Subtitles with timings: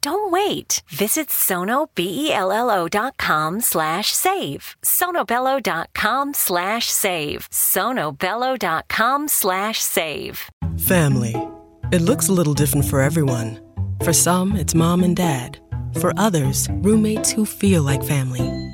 [0.00, 0.82] Don't wait.
[0.88, 4.76] Visit sonobello.com slash save.
[4.82, 7.48] sonobello.com slash save.
[7.50, 10.50] sonobello.com slash save.
[10.78, 11.34] Family.
[11.92, 13.60] It looks a little different for everyone.
[14.02, 15.58] For some, it's mom and dad.
[16.00, 18.73] For others, roommates who feel like family.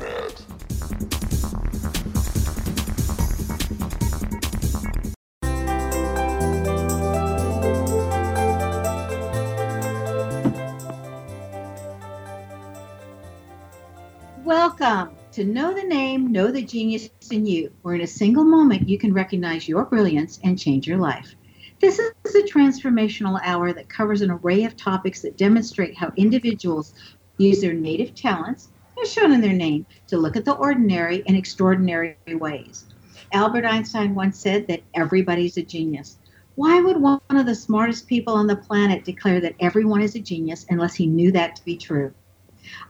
[14.43, 18.89] Welcome to Know the Name, Know the Genius in You, where in a single moment
[18.89, 21.35] you can recognize your brilliance and change your life.
[21.79, 26.93] This is a transformational hour that covers an array of topics that demonstrate how individuals
[27.37, 28.70] use their native talents,
[29.09, 32.85] shown in their name, to look at the ordinary in extraordinary ways.
[33.33, 36.17] Albert Einstein once said that everybody's a genius.
[36.55, 40.19] Why would one of the smartest people on the planet declare that everyone is a
[40.19, 42.13] genius unless he knew that to be true?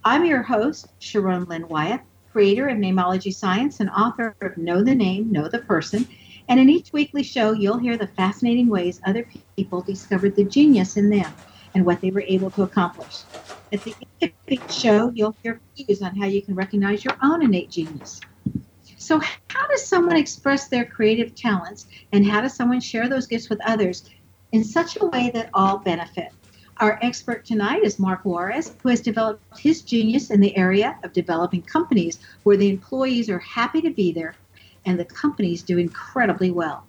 [0.03, 2.01] I'm your host, Sharon Lynn Wyeth,
[2.31, 6.07] creator of Namology Science and author of Know the Name, Know the Person.
[6.49, 10.97] And in each weekly show, you'll hear the fascinating ways other people discovered the genius
[10.97, 11.31] in them
[11.75, 13.19] and what they were able to accomplish.
[13.73, 17.15] At the end of each show, you'll hear views on how you can recognize your
[17.23, 18.19] own innate genius.
[18.97, 23.49] So, how does someone express their creative talents, and how does someone share those gifts
[23.49, 24.09] with others
[24.51, 26.33] in such a way that all benefit?
[26.77, 31.13] Our expert tonight is Mark Juarez, who has developed his genius in the area of
[31.13, 34.35] developing companies where the employees are happy to be there
[34.85, 36.85] and the companies do incredibly well.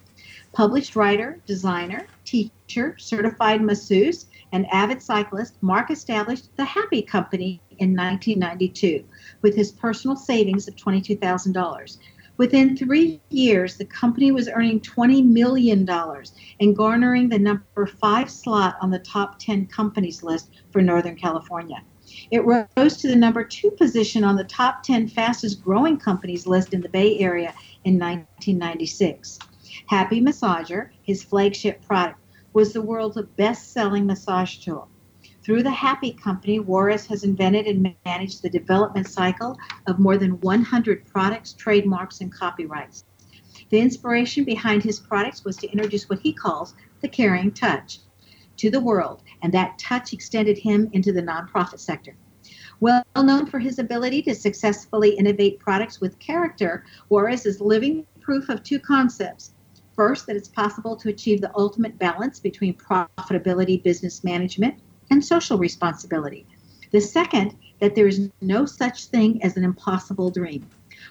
[0.53, 7.97] Published writer, designer, teacher, certified masseuse, and avid cyclist, Mark established the Happy Company in
[7.97, 9.05] 1992
[9.41, 11.99] with his personal savings of $22,000.
[12.39, 18.77] Within three years, the company was earning $20 million and garnering the number five slot
[18.81, 21.83] on the top 10 companies list for Northern California.
[22.31, 26.75] It rose to the number two position on the top 10 fastest growing companies list
[26.75, 27.55] in the Bay Area
[27.85, 29.39] in 1996.
[29.87, 32.19] Happy Massager, his flagship product,
[32.53, 34.89] was the world's best selling massage tool.
[35.43, 40.41] Through the Happy Company, Juarez has invented and managed the development cycle of more than
[40.41, 43.05] 100 products, trademarks, and copyrights.
[43.71, 48.01] The inspiration behind his products was to introduce what he calls the caring touch
[48.59, 52.15] to the world, and that touch extended him into the nonprofit sector.
[52.81, 58.49] Well known for his ability to successfully innovate products with character, Juarez is living proof
[58.49, 59.51] of two concepts.
[59.94, 64.77] First, that it's possible to achieve the ultimate balance between profitability, business management,
[65.11, 66.47] and social responsibility.
[66.93, 70.67] The second, that there is no such thing as an impossible dream.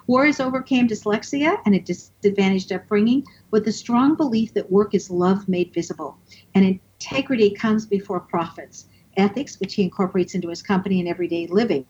[0.07, 5.47] Juarez overcame dyslexia and a disadvantaged upbringing with the strong belief that work is love
[5.49, 6.17] made visible,
[6.55, 8.87] and integrity comes before profits,
[9.17, 11.85] ethics, which he incorporates into his company and everyday living.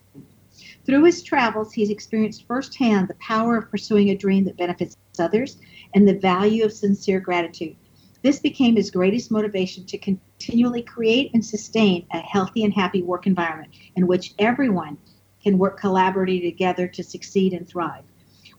[0.86, 5.58] Through his travels, he's experienced firsthand the power of pursuing a dream that benefits others
[5.96, 7.78] and the value of sincere gratitude.
[8.24, 13.26] This became his greatest motivation to continually create and sustain a healthy and happy work
[13.26, 14.98] environment in which everyone
[15.42, 18.04] can work collaboratively together to succeed and thrive.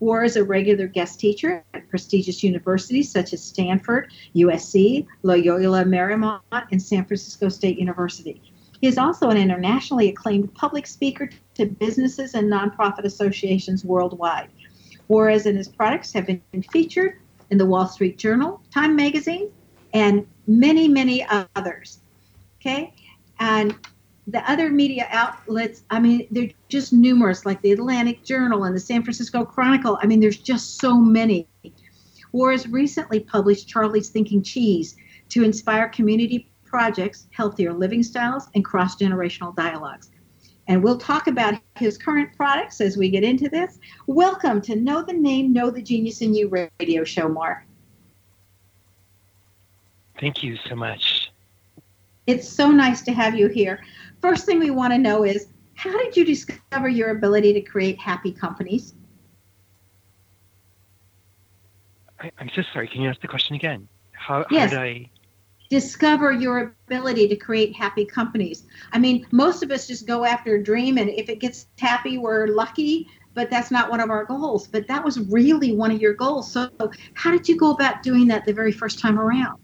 [0.00, 6.40] Juarez a regular guest teacher at prestigious universities such as Stanford, USC, Loyola Marymount,
[6.72, 8.42] and San Francisco State University.
[8.80, 14.48] He is also an internationally acclaimed public speaker to businesses and nonprofit associations worldwide.
[15.12, 16.40] Juarez and his products have been
[16.72, 17.18] featured
[17.50, 19.50] in the Wall Street Journal, Time Magazine,
[19.92, 21.98] and many, many others.
[22.58, 22.94] Okay?
[23.38, 23.76] And
[24.26, 28.80] the other media outlets, I mean, they're just numerous, like the Atlanta Journal and the
[28.80, 29.98] San Francisco Chronicle.
[30.00, 31.46] I mean, there's just so many.
[32.32, 34.96] Juarez recently published Charlie's Thinking Cheese
[35.28, 40.08] to inspire community projects, healthier living styles, and cross generational dialogues.
[40.68, 43.78] And we'll talk about his current products as we get into this.
[44.06, 46.48] Welcome to Know the Name, Know the Genius in You
[46.78, 47.64] radio show, Mark.
[50.20, 51.32] Thank you so much.
[52.28, 53.82] It's so nice to have you here.
[54.20, 57.98] First thing we want to know is how did you discover your ability to create
[57.98, 58.94] happy companies?
[62.20, 62.86] I, am so sorry.
[62.86, 63.88] Can you ask the question again?
[64.12, 64.70] How, yes.
[64.70, 65.10] how did I
[65.72, 68.66] discover your ability to create happy companies?
[68.92, 72.18] I mean, most of us just go after a dream, and if it gets happy,
[72.18, 73.08] we're lucky.
[73.32, 74.66] But that's not one of our goals.
[74.66, 76.52] But that was really one of your goals.
[76.52, 76.68] So,
[77.14, 79.58] how did you go about doing that the very first time around?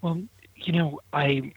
[0.00, 0.22] Well,
[0.54, 1.52] you know, I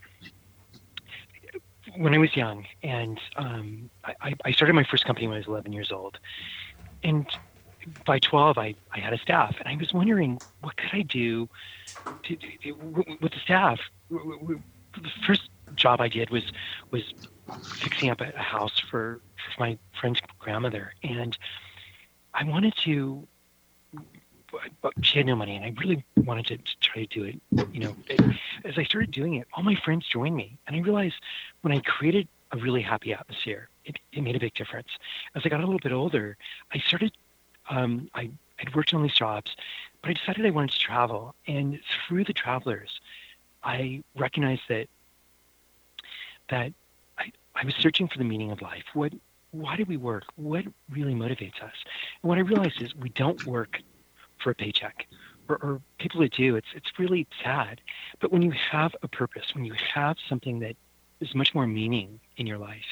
[1.95, 5.47] when I was young, and um, I, I started my first company when I was
[5.47, 6.17] 11 years old,
[7.03, 7.27] and
[8.05, 11.47] by 12, I, I had a staff, and I was wondering what could I do
[12.23, 12.71] to, to,
[13.21, 13.79] with the staff.
[14.09, 14.59] The
[15.25, 16.43] first job I did was
[16.91, 17.03] was
[17.81, 21.37] fixing up a house for, for my friend's grandmother, and
[22.33, 23.27] I wanted to
[24.81, 27.41] but she had no money, and I really wanted to, to try to do it.
[27.73, 28.21] You know, it,
[28.63, 31.15] as I started doing it, all my friends joined me, and I realized
[31.61, 34.87] when I created a really happy atmosphere, it, it made a big difference.
[35.35, 36.37] As I got a little bit older,
[36.73, 37.11] I started.
[37.69, 38.29] Um, I
[38.59, 39.55] I'd worked on these jobs,
[40.01, 43.01] but I decided I wanted to travel, and through the travelers,
[43.63, 44.87] I recognized that
[46.49, 46.73] that
[47.17, 48.83] I, I was searching for the meaning of life.
[48.93, 49.13] What
[49.51, 50.25] why do we work?
[50.35, 51.73] What really motivates us?
[52.21, 53.81] And what I realized is we don't work
[54.37, 55.07] for a paycheck,
[55.49, 56.55] or, or people that do.
[56.55, 57.81] It's it's really sad.
[58.19, 60.75] But when you have a purpose, when you have something that
[61.19, 62.85] is much more meaning in your life,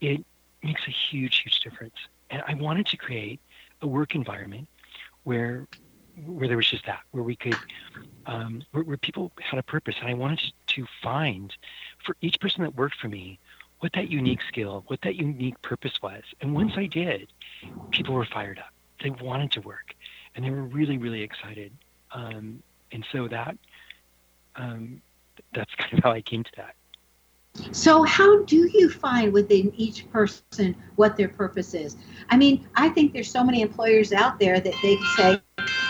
[0.00, 0.24] it
[0.62, 1.96] makes a huge, huge difference.
[2.30, 3.40] And I wanted to create
[3.82, 4.68] a work environment
[5.24, 5.66] where
[6.26, 7.58] where there was just that, where we could,
[8.26, 11.54] um, where, where people had a purpose, and I wanted to find
[12.04, 13.38] for each person that worked for me
[13.80, 16.22] what that unique skill, what that unique purpose was.
[16.40, 17.32] And once I did,
[17.92, 18.70] people were fired up.
[19.02, 19.94] They wanted to work
[20.34, 21.72] and they were really really excited.
[22.12, 22.62] Um,
[22.92, 23.56] and so that
[24.56, 25.02] um,
[25.54, 26.74] that's kind of how I came to that.
[27.72, 31.96] So, how do you find within each person what their purpose is?
[32.30, 35.40] I mean, I think there's so many employers out there that they say,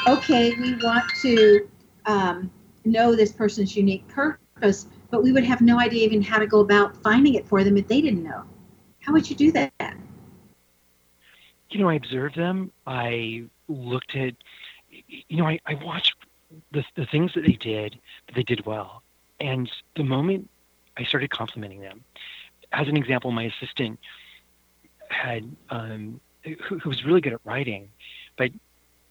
[0.09, 1.69] okay, we want to
[2.07, 2.51] um,
[2.85, 6.61] know this person's unique purpose, but we would have no idea even how to go
[6.61, 8.43] about finding it for them if they didn't know.
[9.01, 9.97] How would you do that?
[11.71, 12.73] You know, I observed them.
[12.87, 14.35] I looked at,
[14.91, 16.15] you know, I, I watched
[16.73, 19.03] the, the things that they did that they did well.
[19.41, 20.49] And the moment
[20.97, 22.05] I started complimenting them,
[22.73, 23.99] as an example, my assistant
[25.09, 27.89] had, um, who, who was really good at writing,
[28.37, 28.51] but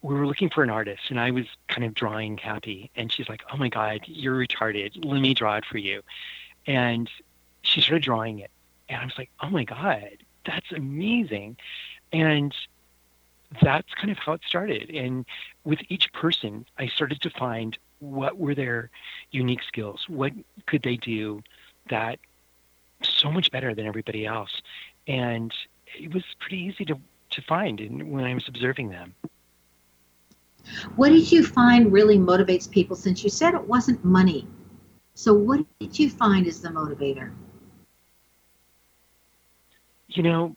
[0.02, 2.90] we were looking for an artist and I was kind of drawing happy.
[2.96, 5.06] And she's like, Oh my God, you're retarded.
[5.06, 6.02] Let me draw it for you.
[6.66, 7.10] And
[7.62, 8.50] she started drawing it.
[8.90, 11.58] And I was like, Oh my God, that's amazing.
[12.12, 12.54] And
[13.62, 14.90] that's kind of how it started.
[14.90, 15.26] And
[15.66, 18.90] with each person, I started to find what were their
[19.30, 20.06] unique skills.
[20.08, 20.34] What
[20.66, 21.44] could they do
[21.92, 22.20] that
[23.04, 24.62] so much better than everybody else?
[25.08, 25.54] And
[26.00, 26.98] it was pretty easy to,
[27.32, 27.80] to find
[28.12, 29.14] when I was observing them.
[30.96, 34.48] What did you find really motivates people since you said it wasn't money?
[35.14, 37.34] So, what did you find is the motivator?
[40.08, 40.56] You know,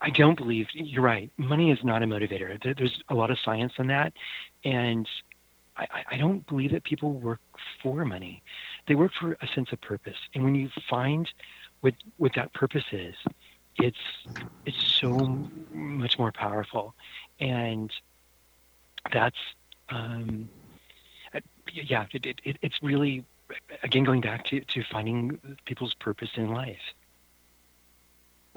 [0.00, 1.30] I don't believe you're right.
[1.36, 2.76] Money is not a motivator.
[2.76, 4.12] There's a lot of science on that,
[4.64, 5.08] and
[5.76, 7.40] I, I don't believe that people work
[7.82, 8.42] for money.
[8.88, 11.28] They work for a sense of purpose, and when you find
[11.80, 13.14] what what that purpose is,
[13.76, 13.98] it's
[14.66, 16.94] it's so much more powerful,
[17.38, 17.92] and
[19.12, 19.36] that's
[19.90, 20.48] um,
[21.72, 22.06] yeah.
[22.12, 23.24] It, it, it's really
[23.82, 26.80] again going back to, to finding people's purpose in life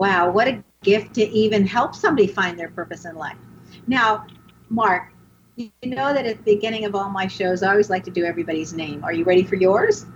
[0.02, 3.38] wow, what a gift to even help somebody find their purpose in life.
[3.86, 4.26] Now,
[4.70, 5.14] Mark,
[5.56, 8.26] you know that at the beginning of all my shows, I always like to do
[8.26, 9.04] everybody's name.
[9.04, 10.08] Are you ready for yours?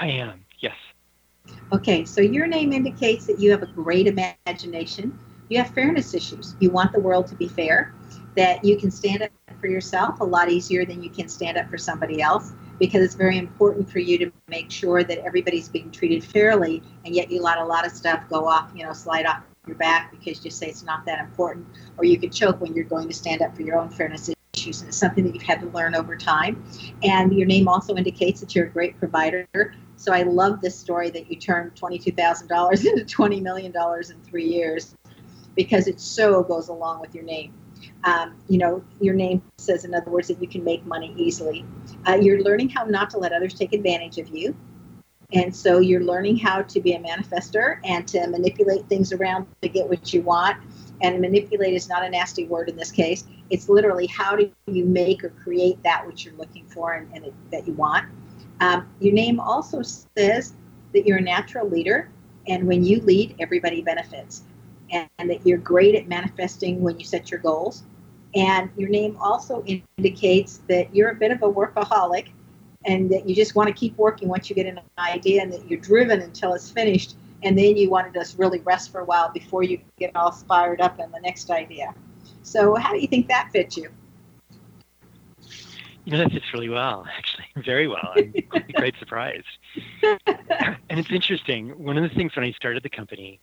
[0.00, 0.74] I am, yes.
[1.74, 5.16] Okay, so your name indicates that you have a great imagination.
[5.50, 6.56] You have fairness issues.
[6.58, 7.94] You want the world to be fair,
[8.34, 9.30] that you can stand up
[9.60, 13.14] for yourself a lot easier than you can stand up for somebody else because it's
[13.14, 17.42] very important for you to make sure that everybody's being treated fairly and yet you
[17.42, 20.50] let a lot of stuff go off, you know, slide off your back because you
[20.50, 21.66] say it's not that important
[21.98, 24.80] or you could choke when you're going to stand up for your own fairness issues
[24.80, 26.64] and it's something that you've had to learn over time.
[27.02, 29.46] And your name also indicates that you're a great provider.
[30.00, 34.96] So I love this story that you turned $22,000 into $20 million in three years
[35.54, 37.52] because it so goes along with your name.
[38.04, 41.66] Um, you know, your name says, in other words, that you can make money easily.
[42.08, 44.56] Uh, you're learning how not to let others take advantage of you.
[45.34, 49.68] And so you're learning how to be a manifester and to manipulate things around to
[49.68, 50.56] get what you want.
[51.02, 53.24] And manipulate is not a nasty word in this case.
[53.50, 57.26] It's literally how do you make or create that which you're looking for and, and
[57.26, 58.06] it, that you want.
[58.60, 60.54] Um, your name also says
[60.92, 62.10] that you're a natural leader.
[62.46, 64.42] And when you lead, everybody benefits
[64.90, 67.84] and, and that you're great at manifesting when you set your goals.
[68.34, 72.28] And your name also indicates that you're a bit of a workaholic
[72.84, 75.68] and that you just want to keep working once you get an idea and that
[75.68, 77.16] you're driven until it's finished.
[77.42, 80.30] And then you want to just really rest for a while before you get all
[80.30, 81.94] fired up in the next idea.
[82.42, 83.90] So, how do you think that fits you?
[86.04, 88.14] You know, that fits really well, actually, very well.
[88.16, 88.32] I'm
[88.76, 89.46] quite surprised.
[90.02, 91.70] and it's interesting.
[91.82, 93.40] One of the things when I started the company,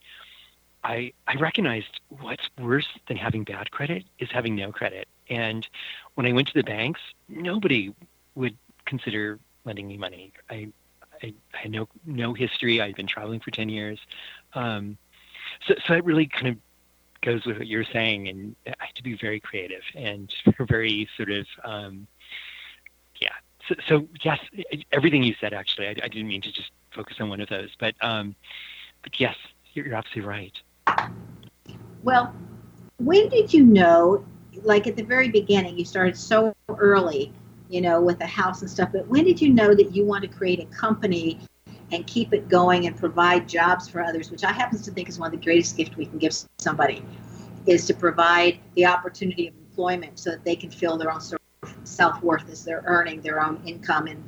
[0.83, 5.07] I, I recognized what's worse than having bad credit is having no credit.
[5.29, 5.67] And
[6.15, 7.93] when I went to the banks, nobody
[8.35, 10.31] would consider lending me money.
[10.49, 10.69] I,
[11.21, 12.79] I, I had no no history.
[12.81, 13.99] I'd been traveling for ten years,
[14.53, 14.97] um,
[15.67, 16.57] so so that really kind of
[17.21, 18.27] goes with what you're saying.
[18.29, 22.07] And I had to be very creative and very sort of um,
[23.19, 23.33] yeah.
[23.67, 24.39] So, so, yes,
[24.91, 25.87] everything you said actually.
[25.87, 28.35] I, I, didn't mean to just focus on one of those, but um,
[29.03, 29.35] but yes,
[29.73, 30.53] you're, you're absolutely right.
[32.03, 32.33] Well,
[32.97, 34.25] when did you know,
[34.63, 37.33] like at the very beginning, you started so early,
[37.69, 40.23] you know, with a house and stuff, but when did you know that you want
[40.23, 41.39] to create a company
[41.91, 45.19] and keep it going and provide jobs for others, which I happen to think is
[45.19, 47.03] one of the greatest gifts we can give somebody,
[47.65, 51.21] is to provide the opportunity of employment so that they can feel their own
[51.87, 54.07] self worth as they're earning their own income.
[54.07, 54.23] And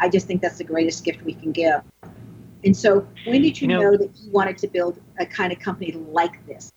[0.00, 1.82] I just think that's the greatest gift we can give.
[2.64, 5.52] And so, when did you, you know, know, that you wanted to build a kind
[5.52, 6.72] of company like this?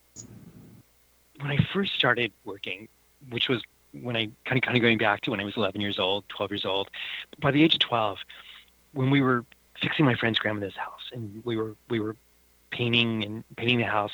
[1.39, 2.87] When I first started working,
[3.29, 3.61] which was
[3.93, 6.27] when I kind of kind of going back to when I was 11 years old,
[6.29, 6.89] 12 years old.
[7.39, 8.19] By the age of 12,
[8.93, 9.45] when we were
[9.81, 12.15] fixing my friend's grandmother's house, and we were we were
[12.69, 14.11] painting and painting the house,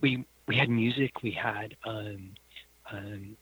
[0.00, 2.30] we we had music, we had um,
[2.90, 3.36] um,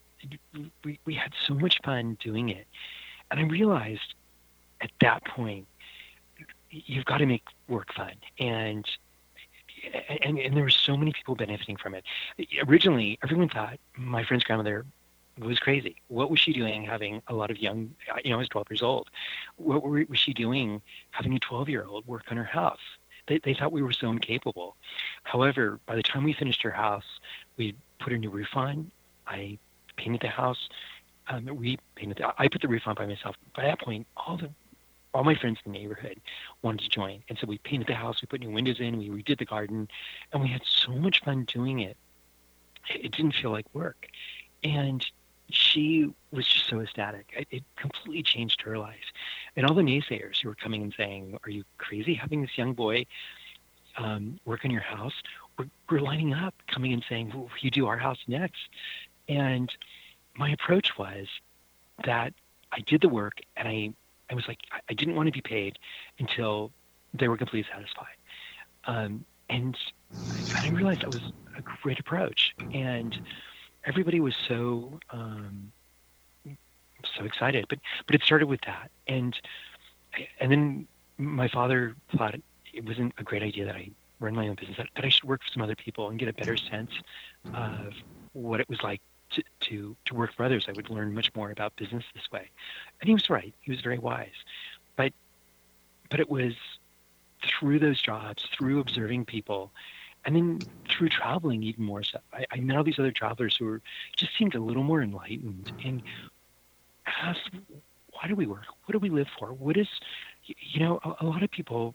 [0.85, 2.67] we we had so much fun doing it,
[3.31, 4.15] and I realized
[4.81, 5.67] at that point
[6.71, 8.85] you've got to make work fun and
[10.23, 12.05] and, and there were so many people benefiting from it.
[12.67, 14.85] Originally, everyone thought my friend's grandmother
[15.39, 15.97] was crazy.
[16.09, 18.83] What was she doing having a lot of young, you know, I was 12 years
[18.83, 19.11] old.
[19.57, 22.81] What was she doing having a 12 year old work on her house?
[23.27, 24.77] They, they thought we were so incapable.
[25.23, 27.21] However, by the time we finished her house,
[27.57, 28.91] we put a new roof on.
[29.27, 29.59] I
[29.97, 30.69] painted the house.
[31.29, 32.19] Um, we painted.
[32.19, 33.37] The, I put the roof on by myself.
[33.57, 34.51] By that point, all the
[35.15, 36.21] all my friends in the neighborhood
[36.63, 37.23] wanted to join.
[37.29, 39.89] And so we painted the house, we put new windows in, we redid the garden,
[40.33, 41.97] and we had so much fun doing it.
[42.91, 44.09] It didn't feel like work.
[44.65, 45.07] And
[45.51, 47.33] she was just so ecstatic.
[47.37, 49.13] It, it completely changed her life.
[49.57, 52.73] And all the naysayers who were coming and saying, Are you crazy having this young
[52.73, 53.07] boy
[53.97, 55.15] um, work in your house?
[55.59, 58.61] We're, we're lining up, coming and saying, well, You do our house next.
[59.29, 59.71] And
[60.37, 61.27] my approach was
[62.05, 62.35] that
[62.73, 63.93] I did the work and I
[64.31, 65.79] I was like, I didn't want to be paid
[66.19, 66.73] until
[67.13, 68.17] they were completely satisfied.
[68.87, 69.77] Um, and
[70.55, 71.23] I realized that was
[71.57, 72.55] a great approach.
[72.73, 73.19] And
[73.85, 75.73] everybody was so um,
[77.17, 77.67] so excited.
[77.69, 78.91] But but it started with that.
[79.07, 79.39] And
[80.41, 80.89] and then
[81.19, 82.35] my father thought
[82.73, 83.91] it wasn't a great idea that I
[84.21, 86.29] run my own business, that, that I should work for some other people and get
[86.29, 86.91] a better sense
[87.53, 87.93] of
[88.33, 89.01] what it was like
[89.61, 92.51] to, to, work for others, I would learn much more about business this way.
[93.01, 93.55] And he was right.
[93.61, 94.45] He was very wise.
[94.97, 95.13] But,
[96.11, 96.55] but it was
[97.43, 99.73] through those jobs, through observing people,
[100.25, 102.19] and then through traveling even more so.
[102.33, 103.83] I, I met all these other travelers who were
[104.17, 106.03] just seemed a little more enlightened and
[107.07, 107.51] asked,
[108.13, 108.67] why do we work?
[108.85, 109.53] What do we live for?
[109.53, 109.89] What is,
[110.47, 111.95] you know, a, a lot of people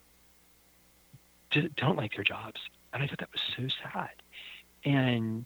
[1.76, 2.62] don't like their jobs.
[2.94, 4.12] And I thought that was so sad.
[4.86, 5.46] And,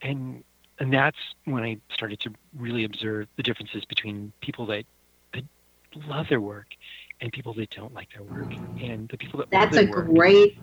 [0.00, 0.44] and
[0.82, 4.84] and that's when I started to really observe the differences between people that,
[5.32, 5.44] that
[6.08, 6.66] love their work
[7.20, 8.52] and people that don't like their work.
[8.82, 10.58] And the people that that's a work, great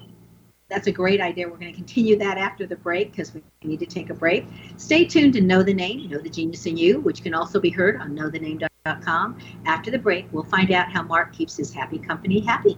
[0.68, 1.48] that's a great idea.
[1.48, 4.46] We're going to continue that after the break because we need to take a break.
[4.76, 7.70] Stay tuned to Know the Name, Know the Genius in You, which can also be
[7.70, 9.40] heard on knowthename.com.
[9.66, 12.78] After the break, we'll find out how Mark keeps his happy company happy.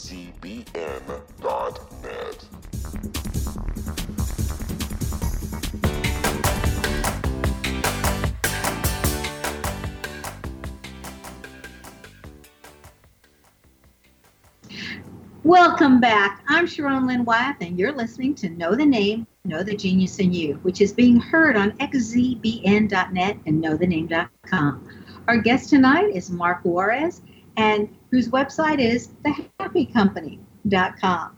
[15.43, 16.43] Welcome back.
[16.49, 20.33] I'm Sharon Lynn Wyeth, and you're listening to Know the Name, Know the Genius in
[20.35, 24.89] You, which is being heard on xzbn.net and knowthename.com.
[25.29, 27.23] Our guest tonight is Mark Juarez,
[27.57, 31.37] and whose website is thehappycompany.com.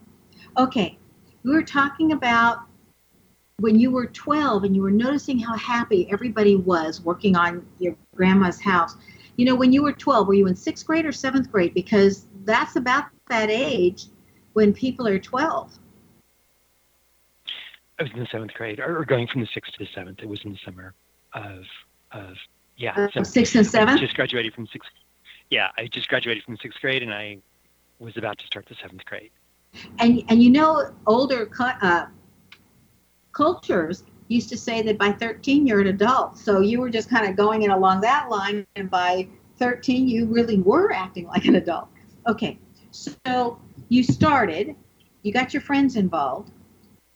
[0.56, 0.98] Okay,
[1.42, 2.60] we were talking about
[3.60, 7.96] when you were 12 and you were noticing how happy everybody was working on your
[8.14, 8.96] grandma's house.
[9.36, 11.74] You know, when you were 12, were you in sixth grade or seventh grade?
[11.74, 14.06] Because that's about that age
[14.52, 15.78] when people are 12.
[17.98, 20.20] I was in the seventh grade, or going from the sixth to the seventh.
[20.20, 20.94] It was in the summer
[21.32, 21.64] of,
[22.12, 22.36] of
[22.76, 24.00] yeah, uh, sixth and seventh.
[24.00, 24.88] Just graduated from sixth.
[25.50, 27.38] Yeah, I just graduated from sixth grade, and I
[27.98, 29.30] was about to start the seventh grade.
[29.98, 32.06] And and you know, older uh,
[33.32, 36.36] cultures used to say that by 13 you're an adult.
[36.36, 40.26] So you were just kind of going in along that line, and by 13 you
[40.26, 41.88] really were acting like an adult.
[42.26, 42.58] Okay,
[42.90, 43.58] so
[43.88, 44.76] you started,
[45.22, 46.50] you got your friends involved.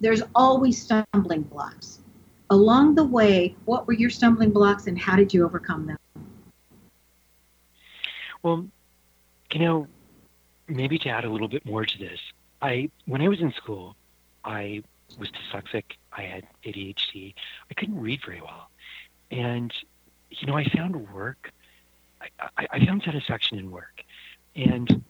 [0.01, 2.01] There's always stumbling blocks.
[2.51, 5.99] Along the way, what were your stumbling blocks and how did you overcome them?
[8.43, 8.67] Well,
[9.53, 9.87] you know,
[10.69, 12.21] maybe to add a little bit more to this,
[12.61, 13.97] I when I was in school,
[14.45, 14.83] I
[15.19, 15.85] was dyslexic.
[16.13, 17.35] I had ADHD.
[17.71, 18.69] I couldn't read very well,
[19.31, 19.73] and
[20.31, 21.53] you know, I found work.
[22.21, 24.03] I, I, I found satisfaction in work,
[24.57, 25.05] and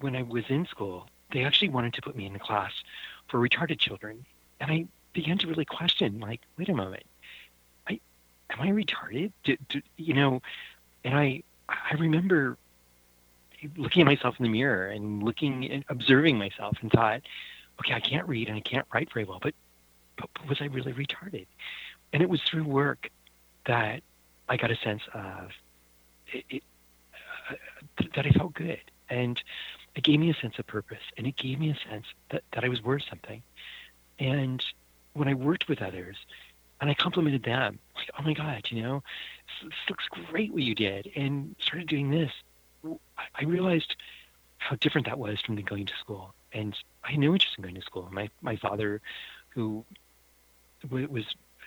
[0.00, 2.72] when I was in school, they actually wanted to put me in a class
[3.28, 4.24] for retarded children,
[4.60, 7.04] and I began to really question, like, wait a moment,
[7.88, 8.00] I
[8.50, 9.32] am I retarded?
[9.44, 10.42] Do, do, you know,
[11.04, 12.56] and I I remember
[13.76, 17.22] looking at myself in the mirror and looking and observing myself and thought,
[17.80, 19.54] okay, I can't read and I can't write very well, but
[20.16, 21.46] but was I really retarded?
[22.12, 23.10] And it was through work
[23.66, 24.02] that
[24.48, 25.50] I got a sense of
[26.32, 26.62] it, it
[27.50, 27.54] uh,
[28.14, 28.80] that I felt good.
[29.10, 29.40] And
[29.94, 32.64] it gave me a sense of purpose and it gave me a sense that, that
[32.64, 33.42] I was worth something.
[34.18, 34.64] And
[35.14, 36.16] when I worked with others
[36.80, 39.02] and I complimented them, like, oh my God, you know,
[39.46, 42.32] this, this looks great what you did, and started doing this,
[43.34, 43.96] I realized
[44.58, 46.34] how different that was from going to school.
[46.52, 48.08] And I had no interest in going to school.
[48.12, 49.00] My, my father,
[49.50, 49.84] who
[50.90, 51.24] was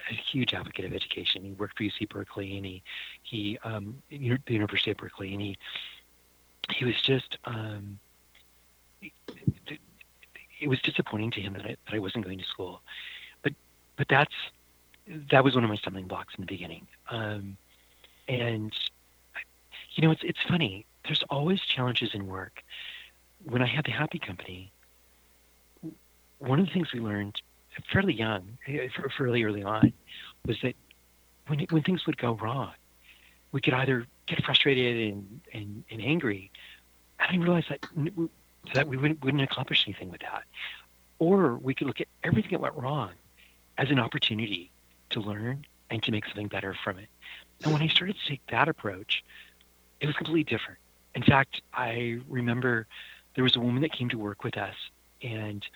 [0.10, 2.83] a huge advocate of education, he worked for UC Berkeley and he,
[3.23, 5.57] he um, the University of Berkeley, and he,
[6.71, 7.99] he was just, um,
[10.60, 12.81] it was disappointing to him that I, that I wasn't going to school,
[13.43, 13.53] but
[13.95, 14.33] but that's
[15.31, 16.88] that was one of my stumbling blocks in the beginning.
[17.10, 17.57] Um,
[18.27, 18.73] and
[19.95, 20.87] you know, it's it's funny.
[21.07, 22.63] There's always challenges in work.
[23.43, 24.71] When I had the Happy Company,
[26.39, 27.41] one of the things we learned
[27.91, 29.93] fairly young, eh, fairly early on,
[30.45, 30.75] was that
[31.47, 32.71] when when things would go wrong,
[33.51, 36.51] we could either get frustrated and and, and angry,
[37.19, 37.85] and I realized that
[38.73, 40.43] that we wouldn't, wouldn't accomplish anything with that.
[41.19, 43.11] Or we could look at everything that went wrong
[43.77, 44.71] as an opportunity
[45.11, 47.07] to learn and to make something better from it.
[47.63, 49.23] And when I started to take that approach,
[50.01, 50.79] it was completely different.
[51.17, 52.86] In fact, I remember
[53.34, 54.75] there was a woman that came to work with us,
[55.23, 55.67] and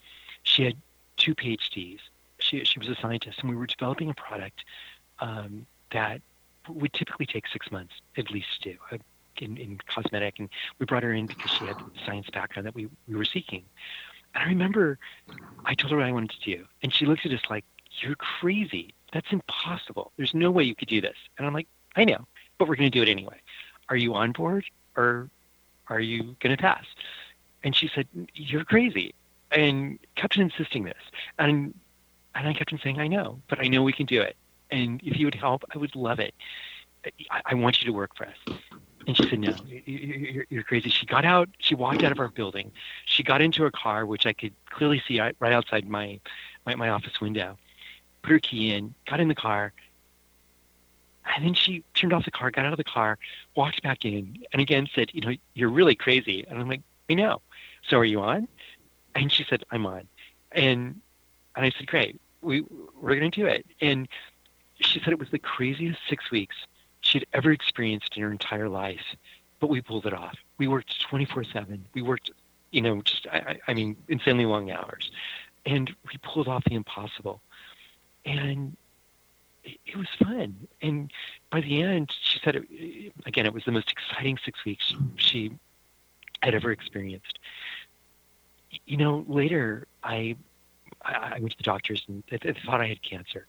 [0.44, 0.76] she had
[1.18, 1.98] two PhDs.
[2.38, 4.64] She, she was a scientist, and we were developing a product
[5.18, 6.22] um, that
[6.70, 9.00] would typically take six months at least to do
[9.40, 12.76] in, in cosmetic, and we brought her in because she had the science background that
[12.76, 13.64] we, we were seeking.
[14.36, 15.00] And I remember
[15.66, 17.66] I told her what I wanted to do, and she looked at us like,
[18.00, 18.94] "You're crazy.
[19.12, 20.12] That's impossible.
[20.18, 22.28] There's no way you could do this." And I'm like, "I know,
[22.60, 23.42] but we're going to do it anyway.
[23.90, 25.30] Are you on board, or
[25.88, 26.86] are you going to pass?"
[27.64, 29.14] And she said, "You're crazy,"
[29.52, 31.02] and kept insisting this.
[31.38, 31.74] And
[32.36, 34.36] and I kept on saying, "I know, but I know we can do it.
[34.70, 36.34] And if you would help, I would love it.
[37.30, 38.38] I, I want you to work for us."
[39.08, 40.90] And she said, No, you're crazy.
[40.90, 42.72] She got out, she walked out of our building.
[43.06, 46.20] She got into her car, which I could clearly see right outside my,
[46.66, 47.58] my, my office window,
[48.22, 49.74] put her key in, got in the car,
[51.36, 53.18] and then she turned off the car, got out of the car,
[53.56, 56.46] walked back in, and again said, You know, you're really crazy.
[56.48, 57.42] And I'm like, I know.
[57.88, 58.48] So are you on?
[59.16, 60.08] And she said, I'm on.
[60.52, 61.00] And
[61.56, 62.64] and I said, Great, we
[63.00, 63.66] we're gonna do it.
[63.80, 64.08] And
[64.80, 66.56] she said it was the craziest six weeks
[67.02, 69.16] she'd ever experienced in her entire life.
[69.60, 70.36] But we pulled it off.
[70.58, 71.86] We worked 24 7.
[71.94, 72.32] We worked,
[72.72, 75.12] you know, just, I, I mean, insanely long hours.
[75.68, 77.42] And we pulled off the impossible.
[78.26, 78.76] And
[79.64, 80.68] it, was fun.
[80.82, 81.12] And
[81.52, 85.52] by the end, she said, it, again, it was the most exciting six weeks she
[86.42, 87.40] had ever experienced.
[88.86, 90.36] You know, later, I
[91.04, 93.48] I, went to the doctors and they, they thought I had cancer,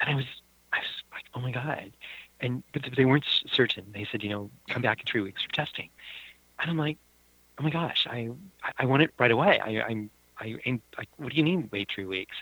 [0.00, 0.24] and I was
[0.72, 1.92] I was like, oh my god,
[2.40, 3.84] and but they weren't certain.
[3.92, 5.90] They said, you know, come back in three weeks for testing.
[6.60, 6.98] And I'm like,
[7.58, 8.30] oh my gosh, I
[8.78, 9.60] I want it right away.
[9.60, 12.36] I I'm I ain't like, what do you mean wait three weeks?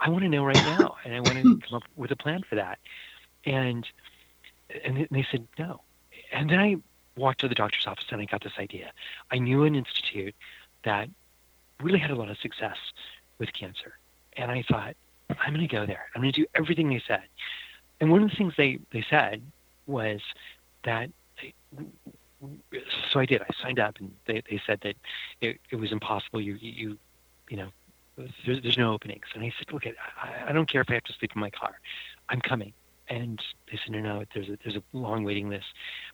[0.00, 2.42] I want to know right now, and I want to come up with a plan
[2.48, 2.78] for that.
[3.44, 3.86] And
[4.84, 5.82] and they said no.
[6.32, 6.76] And then I
[7.16, 8.90] walked to the doctor's office and I got this idea.
[9.30, 10.34] I knew an institute
[10.84, 11.08] that
[11.80, 12.78] really had a lot of success
[13.38, 13.98] with cancer,
[14.36, 14.94] and I thought
[15.40, 16.06] I'm going to go there.
[16.14, 17.22] I'm going to do everything they said.
[18.00, 19.42] And one of the things they, they said
[19.86, 20.20] was
[20.84, 21.10] that,
[21.40, 21.54] they,
[23.12, 23.42] so I did.
[23.42, 24.96] I signed up, and they, they said that
[25.40, 26.40] it, it was impossible.
[26.40, 26.98] You you
[27.52, 27.68] you know,
[28.46, 29.26] there's, there's no openings.
[29.34, 31.50] And I said, look, I, I don't care if I have to sleep in my
[31.50, 31.78] car.
[32.30, 32.72] I'm coming.
[33.08, 33.38] And
[33.70, 35.66] they said, no, no, there's a, there's a long waiting list.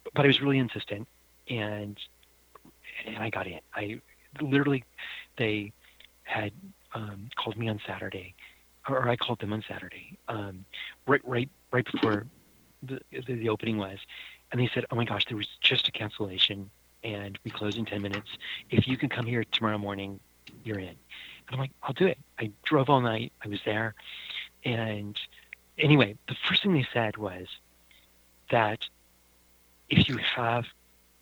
[0.03, 1.07] But, but I was really insistent,
[1.49, 1.97] and
[3.07, 3.61] and I got in.
[3.73, 4.01] I
[4.41, 4.83] literally,
[5.37, 5.73] they
[6.25, 6.51] had
[6.93, 8.35] um, called me on Saturday,
[8.89, 10.65] or I called them on Saturday, um,
[11.07, 12.27] right right right before
[12.83, 13.99] the, the, the opening was,
[14.51, 16.69] and they said, "Oh my gosh, there was just a cancellation,
[17.05, 18.31] and we close in ten minutes.
[18.71, 20.19] If you can come here tomorrow morning,
[20.65, 20.97] you're in." And
[21.53, 23.33] I'm like, "I'll do it." I drove all night.
[23.45, 23.95] I was there,
[24.65, 25.19] and
[25.79, 27.47] anyway, the first thing they said was
[28.51, 28.81] that
[29.89, 30.67] if you have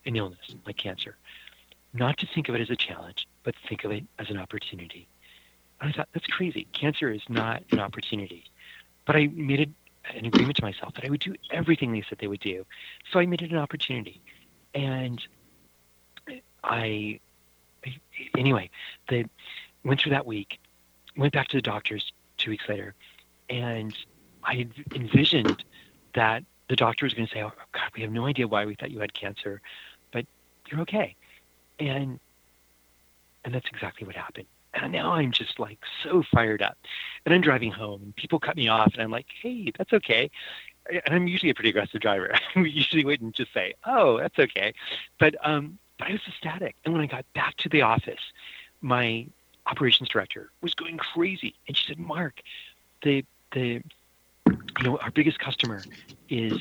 [0.04, 1.16] an illness like cancer,
[1.92, 5.08] not to think of it as a challenge, but think of it as an opportunity.
[5.80, 6.66] And I thought, that's crazy.
[6.72, 8.44] Cancer is not an opportunity.
[9.04, 9.70] But I made it
[10.14, 12.64] an agreement to myself that I would do everything they said they would do.
[13.12, 14.20] So I made it an opportunity.
[14.74, 15.20] And
[16.64, 17.20] I,
[18.36, 18.70] anyway,
[19.08, 19.24] they
[19.84, 20.58] went through that week,
[21.16, 22.94] went back to the doctors two weeks later,
[23.48, 23.96] and
[24.44, 25.64] I envisioned
[26.14, 28.74] that the doctor was going to say, "Oh God, we have no idea why we
[28.74, 29.60] thought you had cancer,
[30.12, 30.26] but
[30.70, 31.14] you're okay,"
[31.78, 32.18] and
[33.44, 34.46] and that's exactly what happened.
[34.74, 36.76] And now I'm just like so fired up.
[37.24, 40.30] And I'm driving home and people cut me off and I'm like, hey, that's okay.
[40.90, 42.34] And I'm usually a pretty aggressive driver.
[42.56, 44.74] we usually wouldn't just say, oh, that's okay.
[45.18, 46.76] But um, but I was ecstatic.
[46.84, 48.20] And when I got back to the office,
[48.80, 49.26] my
[49.66, 52.40] operations director was going crazy, and she said, "Mark,
[53.02, 53.82] the the
[54.46, 55.86] you know our biggest customer
[56.28, 56.58] is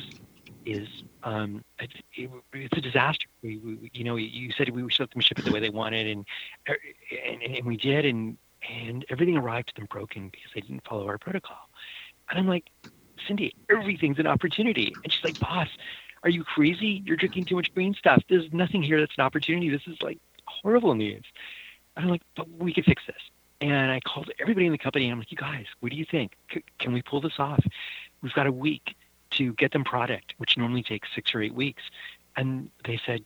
[0.65, 0.87] is
[1.23, 3.27] um, it, it, it's a disaster.
[3.43, 5.69] We, we, you know, you said we should let them ship it the way they
[5.69, 6.25] wanted, and
[6.67, 8.37] and, and we did, and
[8.69, 11.69] and everything arrived to them broken because they didn't follow our protocol.
[12.29, 12.65] And I'm like,
[13.27, 14.97] Cindy, everything's an opportunity.
[15.03, 15.67] And she's like, boss,
[16.25, 17.03] are you crazy?
[17.05, 18.23] You're drinking too much green stuff.
[18.27, 19.69] There's nothing here that's an opportunity.
[19.69, 21.23] This is like horrible news.
[21.95, 23.21] I'm like, but we can fix this.
[23.61, 25.07] And I called everybody in the company.
[25.09, 26.33] I'm like, you guys, what do you think?
[26.51, 27.63] C- can we pull this off?
[28.21, 28.95] We've got a week
[29.31, 31.83] to get them product, which normally takes six or eight weeks.
[32.35, 33.23] And they said,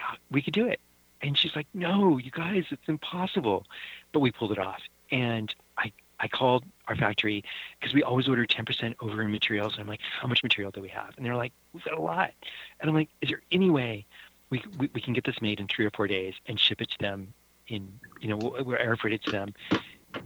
[0.00, 0.78] ah, we could do it.
[1.22, 3.66] And she's like, no, you guys, it's impossible.
[4.12, 4.82] But we pulled it off.
[5.10, 5.52] And
[6.20, 7.44] I, called our factory
[7.78, 9.74] because we always order 10% over in materials.
[9.74, 11.14] And I'm like, how much material do we have?
[11.16, 12.32] And they're like, we've got a lot.
[12.80, 14.06] And I'm like, is there any way
[14.50, 16.90] we, we, we can get this made in three or four days and ship it
[16.90, 17.32] to them
[17.68, 17.88] in,
[18.20, 19.54] you know, we'll, we'll air freight it to them.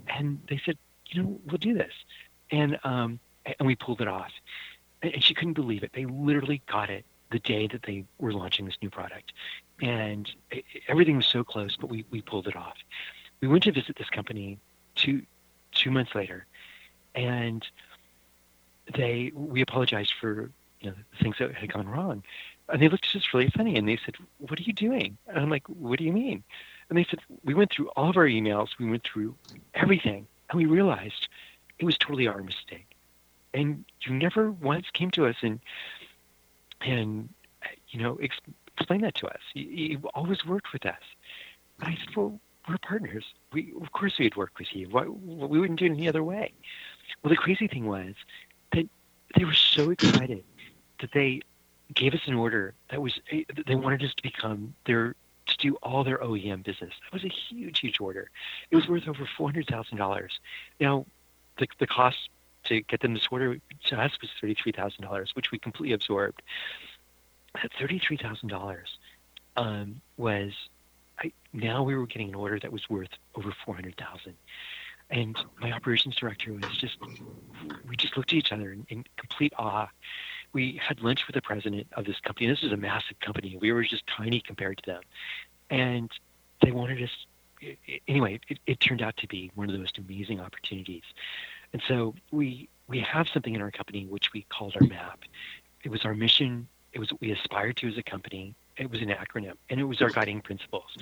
[0.08, 0.78] And they said,
[1.08, 1.92] you know, we'll do this.
[2.50, 4.32] And, um, and we pulled it off.
[5.02, 5.90] And she couldn't believe it.
[5.92, 9.32] They literally got it the day that they were launching this new product.
[9.82, 10.30] And
[10.88, 12.76] everything was so close, but we, we pulled it off.
[13.40, 14.58] We went to visit this company
[14.94, 15.22] two,
[15.74, 16.46] two months later,
[17.14, 17.66] and
[18.96, 22.22] they we apologized for you know things that had gone wrong.
[22.68, 25.18] And they looked just really funny and they said, What are you doing?
[25.28, 26.42] And I'm like, What do you mean?
[26.88, 29.34] And they said, We went through all of our emails, we went through
[29.74, 31.28] everything, and we realized
[31.78, 32.86] it was totally our mistake.
[33.52, 35.60] And you never once came to us and
[36.80, 37.28] and
[37.88, 38.40] you know ex-
[38.76, 39.40] explain that to us.
[39.54, 41.00] You, you always worked with us.
[41.80, 43.24] And I said, well, we're partners.
[43.52, 44.88] We of course we'd work with you.
[44.88, 46.52] Why, we wouldn't do it any other way.
[47.22, 48.14] Well, the crazy thing was
[48.72, 48.88] that
[49.36, 50.44] they were so excited
[51.00, 51.42] that they
[51.92, 55.14] gave us an order that was they wanted us to become their
[55.46, 56.92] to do all their OEM business.
[57.04, 58.30] That was a huge, huge order.
[58.70, 60.40] It was worth over four hundred thousand dollars.
[60.80, 61.06] Now,
[61.58, 62.30] the the cost
[62.64, 66.42] to get them this order to us was thirty-three thousand dollars, which we completely absorbed.
[67.54, 68.98] That thirty-three thousand um, dollars
[70.16, 70.52] was
[71.18, 74.34] I, now we were getting an order that was worth over four hundred thousand,
[75.10, 76.98] and my operations director was just
[77.88, 79.88] we just looked at each other in, in complete awe.
[80.52, 82.46] We had lunch with the president of this company.
[82.48, 83.58] This is a massive company.
[83.60, 85.02] We were just tiny compared to them,
[85.70, 86.10] and
[86.62, 87.10] they wanted us.
[88.08, 91.02] Anyway, it, it turned out to be one of the most amazing opportunities.
[91.72, 95.20] And so we we have something in our company which we called our map.
[95.82, 96.68] It was our mission.
[96.92, 98.54] It was what we aspired to as a company.
[98.76, 100.96] It was an acronym, and it was our guiding principles.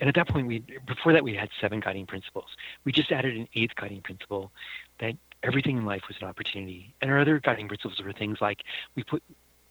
[0.00, 2.56] And at that point, we before that we had seven guiding principles.
[2.84, 4.50] We just added an eighth guiding principle
[4.98, 6.94] that everything in life was an opportunity.
[7.00, 8.62] And our other guiding principles were things like
[8.96, 9.22] we put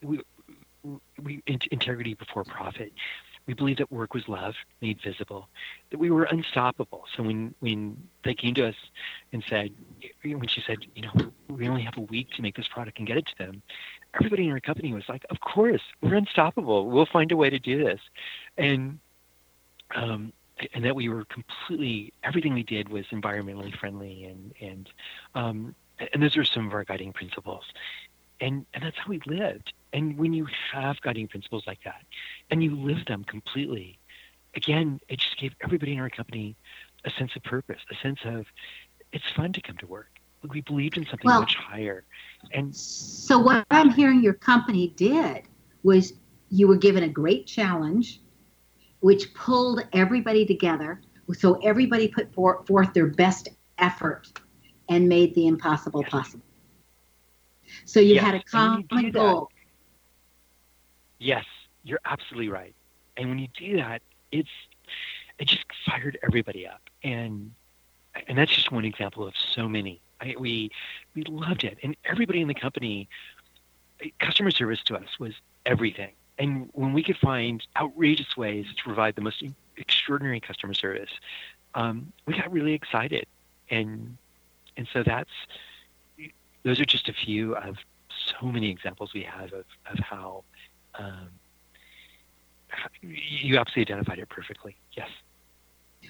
[0.01, 0.21] we,
[1.21, 2.91] we integrity before profit.
[3.47, 5.49] We believed that work was love made visible,
[5.89, 7.05] that we were unstoppable.
[7.15, 8.75] So when, when they came to us
[9.33, 9.71] and said,
[10.23, 13.07] when she said, you know, we only have a week to make this product and
[13.07, 13.63] get it to them,
[14.15, 16.89] everybody in our company was like, of course, we're unstoppable.
[16.89, 17.99] We'll find a way to do this.
[18.57, 18.99] And,
[19.95, 20.33] um,
[20.73, 24.89] and that we were completely, everything we did was environmentally friendly and, and,
[25.33, 25.75] um,
[26.13, 27.63] and those are some of our guiding principles
[28.41, 32.01] and and that's how we lived and when you have guiding principles like that
[32.49, 33.97] and you live them completely
[34.55, 36.55] again it just gave everybody in our company
[37.05, 38.45] a sense of purpose a sense of
[39.13, 40.09] it's fun to come to work
[40.49, 42.03] we believed in something well, much higher
[42.51, 45.43] and so what i'm hearing your company did
[45.83, 46.13] was
[46.49, 48.21] you were given a great challenge
[48.99, 51.01] which pulled everybody together
[51.33, 54.31] so everybody put forth their best effort
[54.89, 56.11] and made the impossible yes.
[56.11, 56.45] possible
[57.85, 59.49] so you yes, had a common goal.
[61.19, 61.45] Yes,
[61.83, 62.75] you're absolutely right.
[63.17, 64.01] And when you do that,
[64.31, 64.49] it's
[65.39, 67.51] it just fired everybody up, and
[68.27, 70.01] and that's just one example of so many.
[70.21, 70.71] I, we
[71.15, 73.09] we loved it, and everybody in the company,
[74.19, 75.33] customer service to us was
[75.65, 76.11] everything.
[76.37, 79.43] And when we could find outrageous ways to provide the most
[79.77, 81.11] extraordinary customer service,
[81.75, 83.25] um, we got really excited,
[83.69, 84.17] and
[84.77, 85.29] and so that's
[86.63, 87.77] those are just a few of
[88.09, 90.43] so many examples we have of, of how,
[90.95, 91.29] um,
[93.01, 94.75] you absolutely identified it perfectly.
[94.93, 95.09] Yes.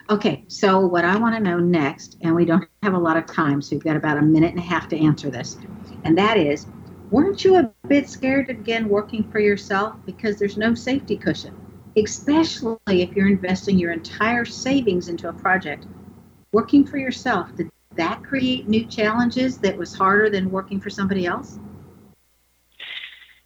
[0.10, 3.26] Okay, so what I want to know next, and we don't have a lot of
[3.26, 5.58] time, so you've got about a minute and a half to answer this,
[6.04, 6.68] and that is,
[7.12, 11.56] weren't you a bit scared to begin working for yourself because there's no safety cushion,
[11.96, 15.86] especially if you're investing your entire savings into a project?
[16.52, 21.26] Working for yourself, did that create new challenges that was harder than working for somebody
[21.26, 21.60] else?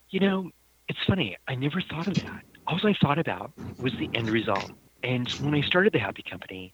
[0.09, 0.49] You know,
[0.87, 1.35] it's funny.
[1.47, 2.43] I never thought of that.
[2.67, 4.71] all I thought about was the end result.
[5.05, 6.73] And when I started the Happy Company,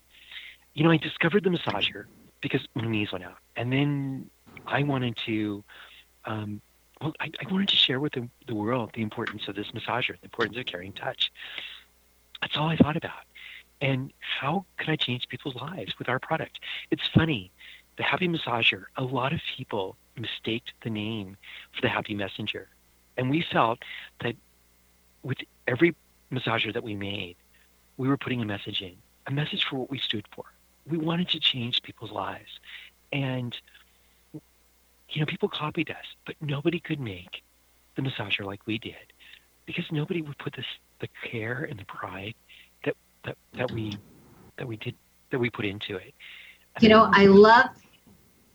[0.74, 2.06] you know, I discovered the massager
[2.40, 4.30] because my knees went out, and then
[4.66, 5.64] I wanted to,
[6.24, 6.62] um,
[7.02, 10.18] well, I, I, wanted to share with the, the world the importance of this massager,
[10.20, 11.30] the importance of caring touch.
[12.40, 13.26] That's all I thought about.
[13.82, 16.62] And how can I change people's lives with our product?
[16.90, 17.52] It's funny,
[17.98, 21.36] the Happy Massager, a lot of people mistaked the name
[21.74, 22.70] for the Happy Messenger.
[23.18, 23.80] And we felt
[24.24, 24.36] that
[25.22, 25.96] with every
[26.32, 27.36] massager that we made,
[27.98, 28.96] we were putting a message in,
[29.28, 30.46] a message for what we stood for.
[30.88, 32.60] We wanted to change people's lives.
[33.12, 33.56] And,
[34.34, 37.44] you know, people copied us, but nobody could make
[37.96, 39.14] the massager like we did
[39.66, 40.66] because nobody would put this,
[41.00, 42.34] the care and the pride
[42.86, 43.98] that, that, that we,
[44.58, 44.96] that we did,
[45.30, 46.14] that we put into it.
[46.80, 47.70] You know, I love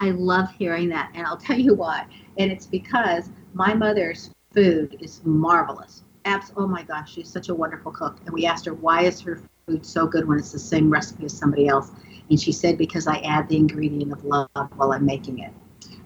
[0.00, 2.06] I love hearing that, and I'll tell you why.
[2.38, 6.02] And it's because my mother's food is marvelous.
[6.26, 8.18] Abs- oh my gosh, she's such a wonderful cook.
[8.26, 11.24] And we asked her, why is her food so good when it's the same recipe
[11.24, 11.92] as somebody else?
[12.28, 15.52] And she said, because I add the ingredient of love while I'm making it.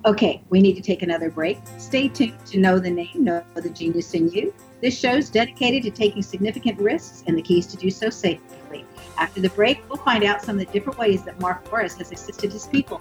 [0.04, 1.58] Okay, we need to take another break.
[1.78, 4.52] Stay tuned to Know the Name, Know the Genius in You.
[4.82, 8.84] This show is dedicated to taking significant risks and the keys to do so safely.
[9.16, 12.12] After the break, we'll find out some of the different ways that Mark Morris has
[12.12, 13.00] assisted his people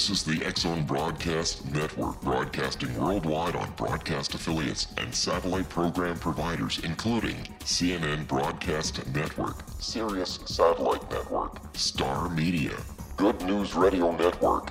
[0.00, 6.16] This is the X Zone Broadcast Network, broadcasting worldwide on broadcast affiliates and satellite program
[6.16, 12.76] providers, including CNN Broadcast Network, Sirius Satellite Network, Star Media,
[13.16, 14.70] Good News Radio Network,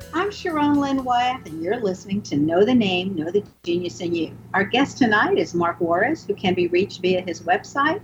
[0.13, 4.13] I'm Sharon Lynn Wyeth, and you're listening to Know the Name, Know the Genius in
[4.13, 4.37] You.
[4.53, 8.01] Our guest tonight is Mark Juarez, who can be reached via his website,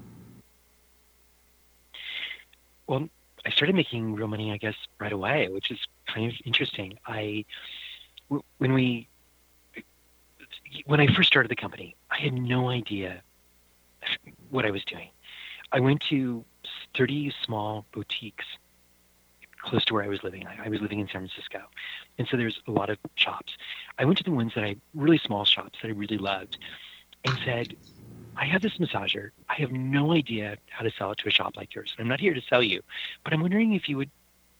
[2.88, 3.08] Well,
[3.46, 5.78] I started making real money, I guess, right away, which is
[6.08, 6.98] kind of interesting.
[7.06, 7.44] I,
[8.58, 9.07] when we
[10.86, 13.22] when I first started the company, I had no idea
[14.50, 15.08] what I was doing.
[15.72, 16.44] I went to
[16.96, 18.44] 30 small boutiques
[19.60, 20.46] close to where I was living.
[20.46, 21.62] I, I was living in San Francisco.
[22.16, 23.56] And so there's a lot of shops.
[23.98, 26.58] I went to the ones that I, really small shops that I really loved,
[27.24, 27.76] and said,
[28.36, 29.30] I have this massager.
[29.48, 31.94] I have no idea how to sell it to a shop like yours.
[31.98, 32.82] I'm not here to sell you,
[33.24, 34.10] but I'm wondering if you would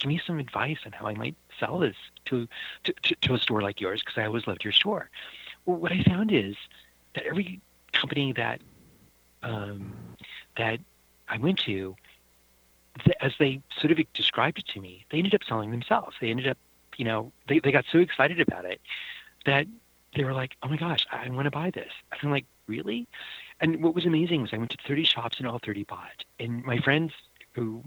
[0.01, 1.97] give me some advice on how I might sell this
[2.27, 2.49] to,
[2.85, 5.11] to, to, to a store like yours because I always loved your store.
[5.69, 6.57] What I found is
[7.15, 7.61] that every
[7.93, 8.63] company that
[9.43, 9.93] um,
[10.57, 10.81] that
[11.29, 11.95] I went to,
[13.21, 16.17] as they sort of described it to me, they ended up selling themselves.
[16.23, 16.57] They ended up,
[16.97, 18.81] you know, they, they got so excited about it
[19.45, 19.67] that
[20.17, 21.93] they were like, oh my gosh, I want to buy this.
[22.23, 23.07] I'm like, really?
[23.61, 26.25] And what was amazing was I went to 30 shops and all 30 bought.
[26.41, 27.13] And my friends
[27.53, 27.85] who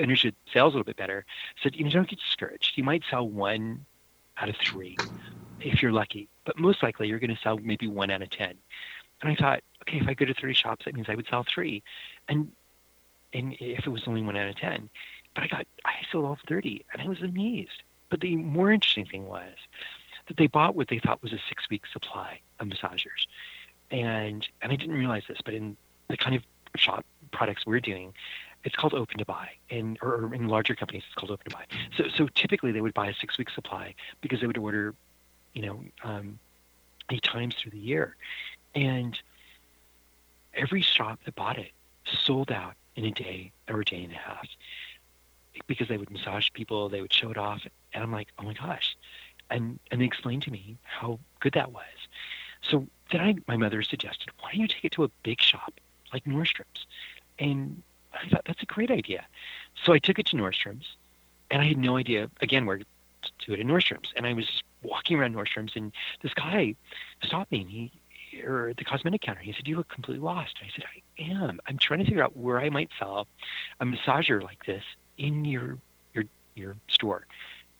[0.00, 1.26] understood sales a little bit better
[1.62, 2.72] said, you know, don't get discouraged.
[2.76, 3.84] You might sell one
[4.38, 5.02] out of three
[5.66, 8.54] if you're lucky but most likely you're going to sell maybe one out of 10.
[9.20, 11.44] And I thought, okay, if I go to 30 shops, that means I would sell
[11.44, 11.82] three.
[12.28, 12.52] And,
[13.34, 14.88] and if it was only one out of 10,
[15.34, 17.82] but I got, I sold all 30 and I was amazed.
[18.08, 19.52] But the more interesting thing was
[20.28, 23.26] that they bought what they thought was a six week supply of massagers.
[23.90, 25.76] And, and I didn't realize this, but in
[26.08, 26.42] the kind of
[26.76, 28.14] shop products we're doing,
[28.64, 31.64] it's called open to buy and or in larger companies it's called open to buy
[31.96, 34.92] so so typically they would buy a six week supply because they would order
[35.56, 36.38] you know, um,
[37.10, 38.14] eight times through the year.
[38.74, 39.18] And
[40.54, 41.70] every shop that bought it
[42.04, 44.46] sold out in a day or a day and a half
[45.66, 47.66] because they would massage people, they would show it off.
[47.94, 48.96] And I'm like, oh my gosh.
[49.48, 51.84] And, and they explained to me how good that was.
[52.60, 55.72] So then I, my mother suggested, why don't you take it to a big shop
[56.12, 56.86] like Nordstrom's?
[57.38, 57.82] And
[58.12, 59.24] I thought that's a great idea.
[59.82, 60.96] So I took it to Nordstrom's
[61.50, 62.84] and I had no idea, again, where to
[63.46, 64.12] do it in Nordstrom's.
[64.16, 66.74] And I was walking around Nordstrom's, and this guy
[67.22, 67.92] stopped me, and he
[68.44, 69.40] or the cosmetic counter.
[69.40, 71.60] He said, "You look completely lost." I said, "I am.
[71.66, 73.26] I'm trying to figure out where I might sell
[73.80, 74.84] a massager like this
[75.16, 75.78] in your
[76.14, 76.24] your
[76.54, 77.26] your store."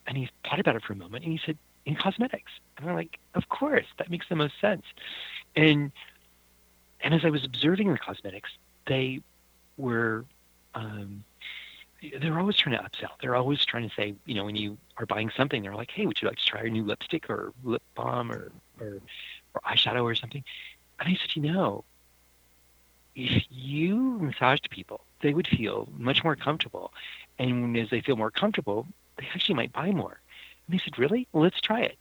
[0.06, 2.94] And he thought about it for a moment, and he said, "In cosmetics." And I'm
[2.94, 4.84] like, "Of course, that makes the most sense."
[5.54, 5.92] And
[7.00, 8.50] and as I was observing the cosmetics,
[8.86, 9.20] they
[9.76, 10.24] were
[10.74, 11.24] um,
[12.20, 13.10] they're always trying to upsell.
[13.20, 16.06] They're always trying to say, you know, when you are buying something, they're like, hey,
[16.06, 19.00] would you like to try a new lipstick or lip balm or, or,
[19.54, 20.44] or eyeshadow or something?
[21.00, 21.84] And I said, you know,
[23.14, 26.92] if you massaged people, they would feel much more comfortable.
[27.38, 28.86] And as they feel more comfortable,
[29.16, 30.20] they actually might buy more.
[30.66, 31.26] And they said, really?
[31.32, 31.98] Well, let's try it.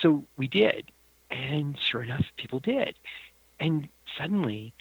[0.00, 0.90] So we did.
[1.30, 2.94] And sure enough, people did.
[3.60, 4.72] And suddenly,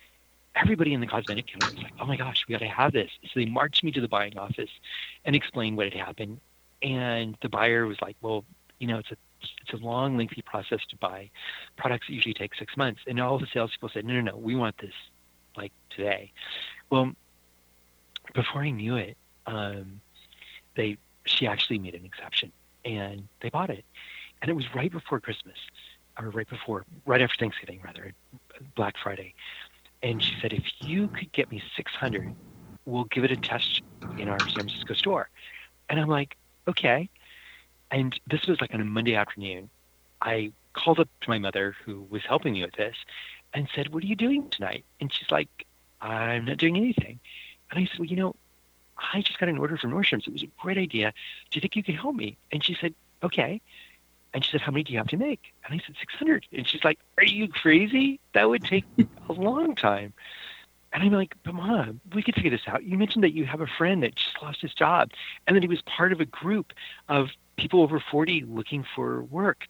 [0.58, 3.12] everybody in the cosmetic counter was like, "Oh my gosh, we got to have this!"
[3.24, 4.70] So they marched me to the buying office
[5.26, 6.40] and explained what had happened.
[6.82, 8.46] And the buyer was like, "Well,
[8.80, 9.18] you know, it's a
[9.62, 11.30] it's a long, lengthy process to buy
[11.76, 14.56] products that usually take six months." And all the salespeople said, "No, no, no, we
[14.56, 14.94] want this
[15.56, 16.32] like today."
[16.90, 17.14] Well,
[18.34, 20.02] before I knew it, um,
[20.76, 22.52] they she actually made an exception
[22.86, 23.84] and they bought it,
[24.42, 25.58] and it was right before Christmas,
[26.20, 28.14] or right before, right after Thanksgiving, rather,
[28.76, 29.34] Black Friday
[30.04, 32.34] and she said, if you could get me 600,
[32.86, 33.82] we'll give it a test
[34.18, 35.30] in our San Francisco store.
[35.90, 36.38] And I'm like,
[36.68, 37.10] okay.
[37.92, 39.70] And this was like on a Monday afternoon.
[40.22, 42.96] I called up to my mother, who was helping me with this,
[43.54, 44.86] and said, what are you doing tonight?
[45.00, 45.66] And she's like,
[46.02, 47.20] I'm not doing anything.
[47.72, 48.36] And I said, well, you know,
[49.14, 50.28] I just got an order from Nordstrom's.
[50.28, 51.14] It was a great idea.
[51.50, 52.38] Do you think you could help me?
[52.52, 52.94] And she said,
[53.24, 53.62] okay.
[54.38, 55.52] And she said, How many do you have to make?
[55.66, 56.46] And I said, 600.
[56.54, 58.20] And she's like, Are you crazy?
[58.36, 60.14] That would take a long time.
[60.94, 62.84] And I'm like, But mom, we could figure this out.
[62.84, 65.10] You mentioned that you have a friend that just lost his job
[65.48, 66.72] and that he was part of a group
[67.10, 69.66] of people over 40 looking for work.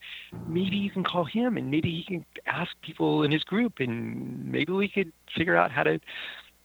[0.50, 4.52] Maybe you can call him and maybe he can ask people in his group and
[4.52, 6.02] maybe we could figure out how to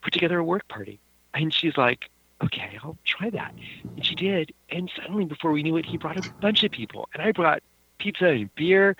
[0.02, 0.98] put together a work party.
[1.34, 2.10] And she's like,
[2.42, 3.54] okay, I'll try that.
[3.94, 4.52] And she did.
[4.70, 7.08] And suddenly, before we knew it, he brought a bunch of people.
[7.14, 7.62] And I brought
[8.02, 8.96] pizza and beer.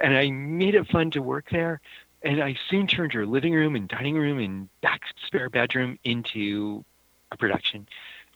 [0.00, 1.80] And I made it fun to work there.
[2.22, 6.84] And I soon turned her living room and dining room and back spare bedroom into
[7.32, 7.86] a production.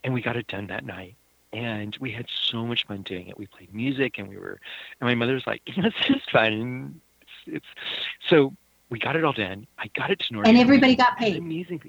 [0.04, 1.14] And we got it done that night.
[1.52, 3.38] And we had so much fun doing it.
[3.38, 4.60] We played music and we were,
[5.00, 6.52] and my mother was like, you know, this is fun.
[6.52, 7.66] And it's, it's
[8.28, 8.52] so
[8.90, 9.66] we got it all done.
[9.78, 10.46] I got it to North.
[10.48, 11.36] And everybody got paid.
[11.38, 11.80] Amazing.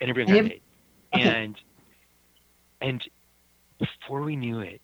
[0.00, 0.62] And everybody And got every-
[1.12, 1.28] paid.
[1.28, 1.42] okay.
[1.44, 1.60] And
[2.80, 3.08] and
[3.78, 4.80] before we knew it,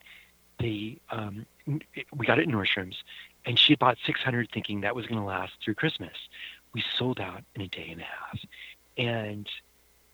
[0.61, 3.03] the um, we got it in Nordstrom's,
[3.45, 6.17] and she had bought 600, thinking that was going to last through Christmas.
[6.73, 8.39] We sold out in a day and a half,
[8.97, 9.49] and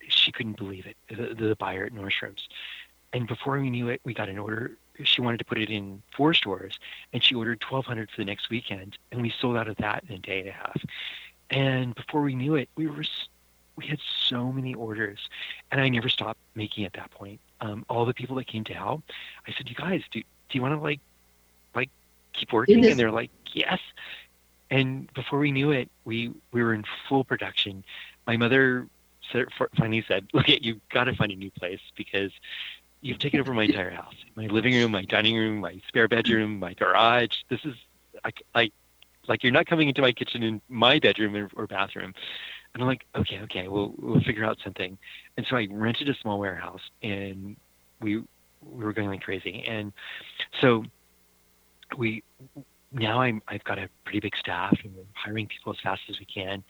[0.09, 0.97] she couldn't believe it.
[1.09, 2.49] The, the buyer at Nordstrom's,
[3.13, 4.73] and before we knew it, we got an order.
[5.03, 6.79] She wanted to put it in four stores,
[7.13, 10.17] and she ordered 1,200 for the next weekend, and we sold out of that in
[10.17, 10.81] a day and a half.
[11.51, 13.05] And before we knew it, we were
[13.77, 13.99] we had
[14.29, 15.29] so many orders,
[15.71, 17.41] and I never stopped making at that point.
[17.61, 19.03] Um, all the people that came to help,
[19.47, 21.01] I said, "You guys, do do you want to like like
[22.35, 23.81] keep working?" And they're like, "Yes."
[24.71, 27.85] And before we knew it, we we were in full production.
[28.27, 28.87] My mother
[29.33, 32.33] said, finally said, "Look, at you've got to find a new place because
[33.01, 36.59] you've taken over my entire house, my living room, my dining room, my spare bedroom,
[36.59, 37.43] my garage.
[37.49, 37.75] This is
[38.25, 38.73] like like
[39.27, 42.15] like you're not coming into my kitchen in my bedroom or, or bathroom."
[42.73, 44.99] And I'm like, "Okay, okay, we'll we'll figure out something."
[45.37, 47.57] And so I rented a small warehouse, and
[48.01, 48.23] we
[48.63, 49.65] we were going like crazy.
[49.67, 49.93] And
[50.61, 50.85] so
[51.97, 52.23] we
[52.93, 56.19] now I'm I've got a pretty big staff, and we're hiring people as fast as
[56.19, 56.63] we can.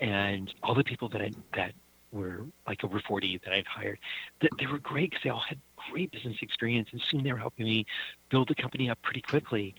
[0.00, 1.72] And all the people that I that
[2.12, 3.98] were like over 40 that I've hired,
[4.40, 5.58] they were great because they all had
[5.90, 7.86] great business experience, and soon they were helping me
[8.30, 9.74] build the company up pretty quickly.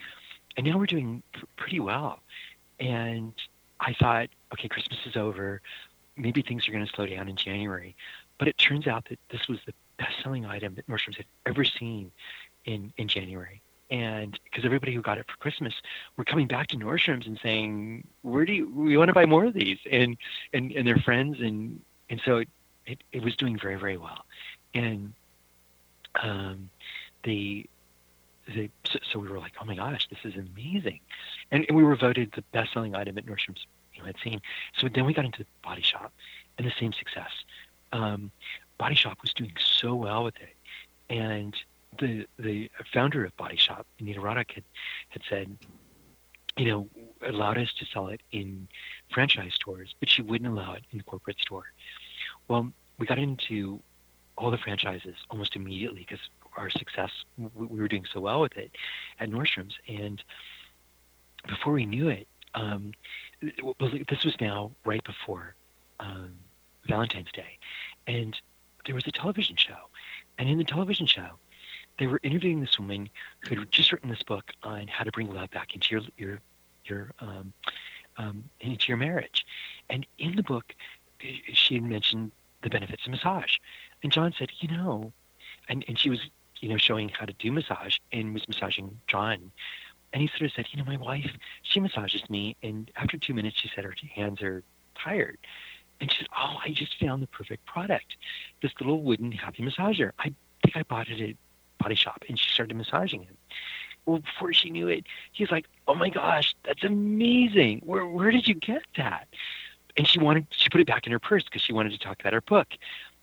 [0.58, 2.20] And now we're doing pr- pretty well.
[2.80, 3.34] And
[3.80, 5.62] I thought, okay, Christmas is over.
[6.18, 7.96] Maybe things are going to slow down in January.
[8.38, 12.12] But it turns out that this was the best-selling item that Nordstrom's had ever seen
[12.66, 13.62] in in January.
[13.92, 15.74] And because everybody who got it for Christmas
[16.18, 19.46] were coming back to Nordstrom's and saying, "Where do you, we want to buy more
[19.46, 20.18] of these?" And
[20.54, 21.80] and and their friends and
[22.10, 22.50] and so it
[22.88, 24.26] it, it was doing very very well.
[24.74, 25.14] And
[26.22, 26.70] um,
[27.24, 27.68] the
[28.48, 31.00] the so, so we were like, "Oh my gosh, this is amazing!"
[31.52, 34.42] And, and we were voted the best-selling item at Nordstrom's you know had seen.
[34.78, 36.12] So then we got into the Body Shop,
[36.58, 37.32] and the same success.
[37.92, 38.32] Um,
[38.78, 40.56] Body Shop was doing so well with it,
[41.14, 41.56] and
[42.00, 44.64] the the founder of Body Shop, Anita Roddick, had,
[45.10, 45.58] had said,
[46.58, 46.88] you know,
[47.26, 48.68] allowed us to sell it in
[49.14, 51.66] franchise stores, but she wouldn't allow it in the corporate store.
[52.48, 53.80] Well, we got into
[54.38, 58.56] all the franchises almost immediately because our success, we we were doing so well with
[58.58, 58.72] it
[59.20, 60.24] at Nordstrom's, and
[61.48, 62.94] before we knew it, um,
[63.42, 65.56] this was now right before
[66.00, 66.32] um,
[66.88, 67.58] Valentine's Day,
[68.08, 68.36] and
[68.86, 69.90] there was a television show,
[70.38, 71.32] and in the television show,
[71.98, 73.10] they were interviewing this woman
[73.48, 76.40] who had just written this book on how to bring love back into your your
[76.86, 77.54] your um,
[78.18, 79.46] um, into your marriage,
[79.90, 80.74] and in the book,
[81.54, 82.32] she had mentioned
[82.62, 83.58] the benefits of massage,
[84.04, 85.12] and John said, you know,
[85.70, 86.20] and and she was
[86.60, 89.52] you know showing how to do massage and was massaging John,
[90.14, 91.32] and he sort of said, you know, my wife
[91.62, 94.64] she massages me, and after two minutes she said her hands are
[94.98, 95.38] tired.
[96.02, 98.18] And she said, "Oh, I just found the perfect product.
[98.62, 100.12] This little wooden happy massager.
[100.20, 101.36] I think I bought it at
[101.78, 103.38] Body Shop." And she started massaging him.
[104.06, 107.82] Well, before she knew it, he's like, "Oh my gosh, that's amazing!
[107.86, 109.28] Where where did you get that?"
[109.98, 112.20] And she wanted she put it back in her purse because she wanted to talk
[112.20, 112.68] about her book.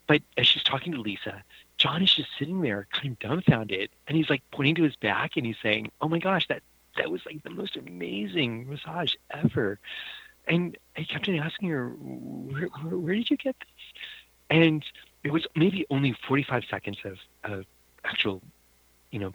[0.07, 1.43] But as she's talking to Lisa,
[1.79, 5.37] John is just sitting there, kind of dumbfounded, and he's like pointing to his back
[5.37, 6.63] and he's saying, "Oh my gosh, that
[6.97, 9.79] that was like the most amazing massage ever."
[10.49, 14.03] And I kept on asking her, where, where, where did you get this?
[14.51, 14.85] And
[15.23, 17.65] it was maybe only 45 seconds of, of
[18.13, 18.43] actual,
[19.11, 19.33] you know,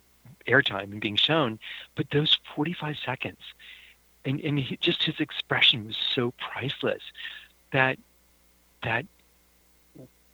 [0.47, 1.59] airtime and being shown,
[1.95, 3.39] but those 45 seconds,
[4.25, 7.03] and, and he, just his expression was so priceless
[7.71, 7.97] that
[8.83, 9.05] that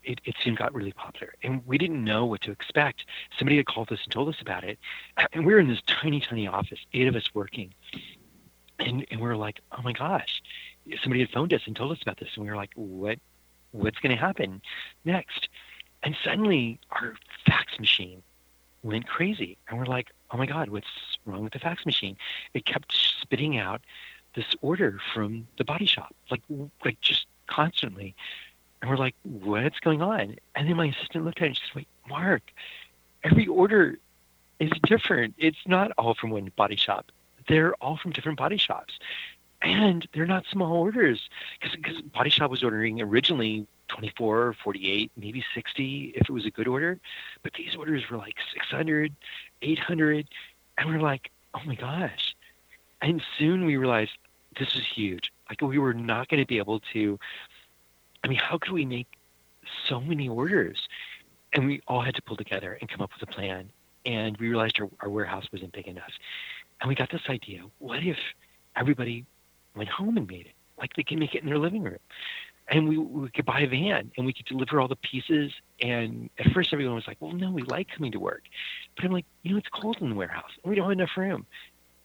[0.03, 1.33] it, it soon got really popular.
[1.43, 3.05] And we didn't know what to expect.
[3.37, 4.77] Somebody had called us and told us about it.
[5.31, 7.73] And we were in this tiny, tiny office, eight of us working.
[8.79, 10.41] And, and we were like, oh my gosh,
[11.01, 12.29] somebody had phoned us and told us about this.
[12.35, 13.17] And we were like, what,
[13.71, 14.61] what's going to happen
[15.05, 15.47] next?
[16.03, 17.15] And suddenly our
[17.45, 18.21] fax machine
[18.83, 19.15] went mm-hmm.
[19.15, 19.57] crazy.
[19.67, 20.87] And we're like, oh my God, what's
[21.25, 22.17] wrong with the fax machine?
[22.53, 23.81] It kept spitting out
[24.35, 26.41] this order from the body shop, like,
[26.83, 28.15] like just constantly.
[28.81, 30.35] And we're like, what's going on?
[30.55, 32.41] And then my assistant looked at it and she said, wait, Mark,
[33.23, 33.97] every order
[34.59, 35.35] is different.
[35.37, 37.11] It's not all from one body shop.
[37.47, 38.99] They're all from different body shops.
[39.61, 41.29] And they're not small orders
[41.61, 46.67] because Body Shop was ordering originally 24 48, maybe 60 if it was a good
[46.67, 46.99] order.
[47.41, 49.13] But these orders were like 600,
[49.61, 50.27] 800.
[50.77, 52.35] And we're like, oh my gosh.
[53.01, 54.11] And soon we realized
[54.57, 55.31] this is huge.
[55.49, 57.19] Like we were not going to be able to.
[58.23, 59.07] I mean, how could we make
[59.87, 60.87] so many orders?
[61.51, 63.69] And we all had to pull together and come up with a plan.
[64.05, 66.11] And we realized our, our warehouse wasn't big enough.
[66.81, 68.17] And we got this idea what if
[68.75, 69.25] everybody
[69.75, 70.53] went home and made it?
[70.79, 71.99] Like they can make it in their living room.
[72.69, 75.51] And we, we could buy a van and we could deliver all the pieces.
[75.81, 78.43] And at first, everyone was like, well, no, we like coming to work.
[78.95, 81.45] But I'm like, you know, it's cold in the warehouse we don't have enough room.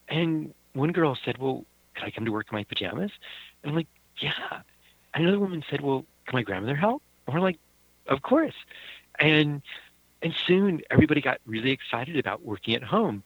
[0.08, 3.12] And one girl said, well, could I come to work in my pajamas?
[3.62, 3.88] And I'm like,
[4.18, 4.60] yeah.
[5.14, 7.02] And another woman said, well, can my grandmother help?
[7.26, 7.58] And we're like,
[8.06, 8.54] of course.
[9.18, 9.62] And
[10.22, 13.22] and soon everybody got really excited about working at home.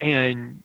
[0.00, 0.62] And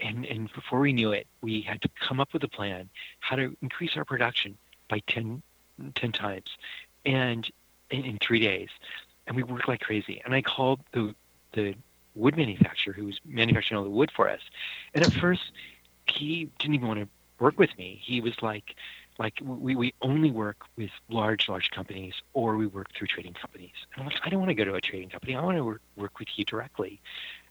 [0.00, 2.88] and and before we knew it, we had to come up with a plan
[3.20, 4.56] how to increase our production
[4.88, 5.42] by 10,
[5.94, 6.56] 10 times,
[7.04, 7.50] and
[7.90, 8.68] in, in three days.
[9.26, 10.22] And we worked like crazy.
[10.24, 11.14] And I called the
[11.52, 11.74] the
[12.14, 14.40] wood manufacturer who was manufacturing all the wood for us.
[14.94, 15.52] And at first,
[16.06, 17.08] he didn't even want to
[17.38, 18.00] work with me.
[18.02, 18.74] He was like,
[19.18, 23.72] like we, we only work with large, large companies or we work through trading companies.
[23.94, 25.34] And I'm like, I don't want to go to a trading company.
[25.34, 27.00] I want to work, work with you directly.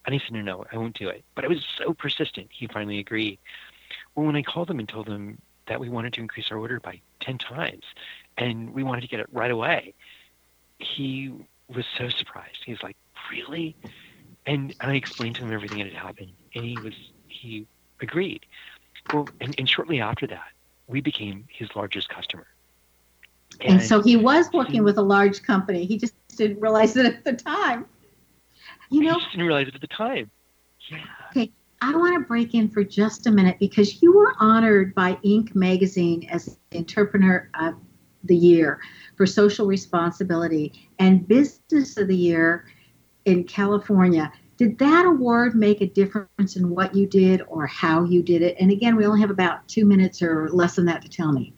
[0.05, 1.23] And he said, no, no, I won't do it.
[1.33, 2.47] But I was so persistent.
[2.51, 3.39] He finally agreed.
[4.13, 6.79] Well, when I called him and told him that we wanted to increase our order
[6.79, 7.83] by 10 times
[8.37, 9.93] and we wanted to get it right away,
[10.79, 11.33] he
[11.73, 12.57] was so surprised.
[12.65, 12.95] He's like,
[13.31, 13.75] really?
[14.45, 16.31] And, and I explained to him everything that had happened.
[16.53, 16.93] And he was,
[17.27, 17.65] he
[18.01, 18.45] agreed.
[19.13, 20.49] Well, and, and shortly after that,
[20.87, 22.47] we became his largest customer.
[23.61, 25.85] And, and so he was working he, with a large company.
[25.85, 27.85] He just didn't realize it at the time.
[28.89, 30.29] You know, I just didn't realize it at the time.
[30.89, 30.97] Yeah.
[31.85, 35.53] I want to break in for just a minute because you were honored by Inc.
[35.53, 37.75] magazine as Entrepreneur of
[38.23, 38.79] the Year
[39.15, 42.65] for social responsibility and Business of the Year
[43.25, 44.33] in California.
[44.57, 48.55] Did that award make a difference in what you did or how you did it?
[48.59, 51.53] And again, we only have about two minutes or less than that to tell me.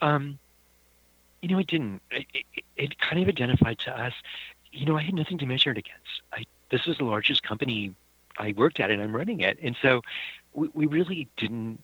[0.00, 0.38] Um,
[1.42, 2.00] you know, it didn't.
[2.10, 4.14] It, it, it, kind of identified to us.
[4.72, 6.22] You know, I had nothing to measure it against.
[6.32, 7.94] I, this was the largest company
[8.38, 10.02] I worked at, it and I'm running it, and so
[10.52, 11.80] we, we really didn't.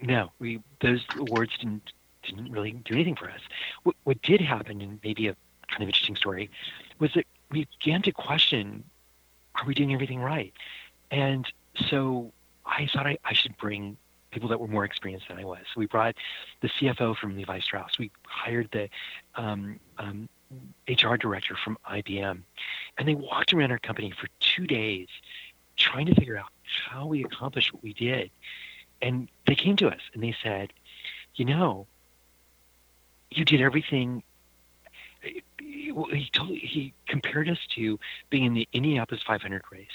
[0.00, 1.92] No, we those awards didn't
[2.22, 3.40] didn't really do anything for us.
[3.82, 5.36] What, what did happen, and maybe a
[5.68, 6.50] kind of interesting story,
[6.98, 8.84] was that we began to question
[9.56, 10.52] are we doing everything right?
[11.10, 11.46] And
[11.88, 12.32] so
[12.64, 13.96] I thought I, I should bring
[14.30, 15.58] people that were more experienced than I was.
[15.74, 16.14] So we brought
[16.60, 17.98] the CFO from Levi Strauss.
[17.98, 18.88] We hired the
[19.34, 20.28] um, um,
[20.88, 22.42] HR director from IBM.
[22.96, 25.08] And they walked around our company for two days
[25.80, 26.50] trying to figure out
[26.88, 28.30] how we accomplished what we did.
[29.02, 30.72] And they came to us and they said,
[31.34, 31.86] you know,
[33.30, 34.22] you did everything
[35.58, 37.98] he told he compared us to
[38.30, 39.86] being in the Indianapolis 500 race,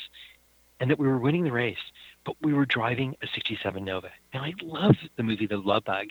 [0.79, 1.79] and that we were winning the race,
[2.25, 4.11] but we were driving a '67 Nova.
[4.33, 6.07] Now I love the movie The Love Bug,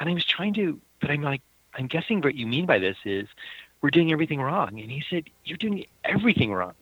[0.00, 1.42] and I was trying to, but I'm like,
[1.74, 3.28] I'm guessing what you mean by this is
[3.80, 4.80] we're doing everything wrong.
[4.80, 6.72] And he said, You're doing everything wrong.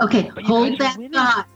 [0.00, 1.46] Okay, hold that thought.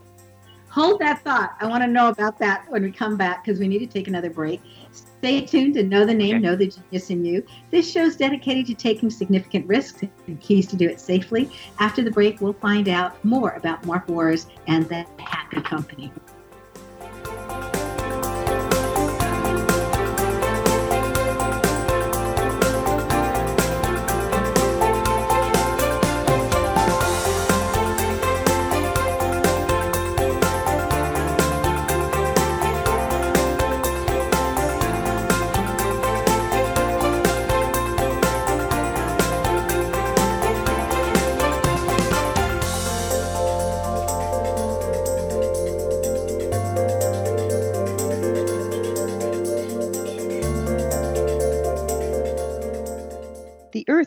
[0.69, 1.55] Hold that thought.
[1.59, 4.07] I want to know about that when we come back because we need to take
[4.07, 4.61] another break.
[4.91, 6.43] Stay tuned to Know the Name, okay.
[6.43, 7.43] Know the Genius in You.
[7.71, 11.49] This show is dedicated to taking significant risks and keys to do it safely.
[11.79, 16.11] After the break, we'll find out more about Mark Juarez and the Happy Company.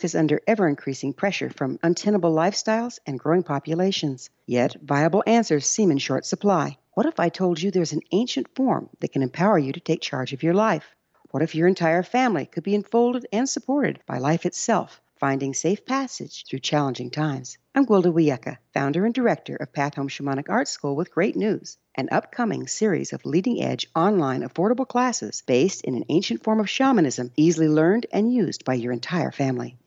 [0.00, 4.30] Earth is under ever increasing pressure from untenable lifestyles and growing populations.
[4.46, 6.78] Yet, viable answers seem in short supply.
[6.94, 10.00] What if I told you there's an ancient form that can empower you to take
[10.00, 10.96] charge of your life?
[11.32, 15.84] What if your entire family could be enfolded and supported by life itself, finding safe
[15.84, 17.58] passage through challenging times?
[17.74, 21.76] I'm Gwilda Wiyaka, founder and director of Path Home Shamanic Art School with great news
[21.94, 26.70] an upcoming series of leading edge online affordable classes based in an ancient form of
[26.70, 29.76] shamanism easily learned and used by your entire family.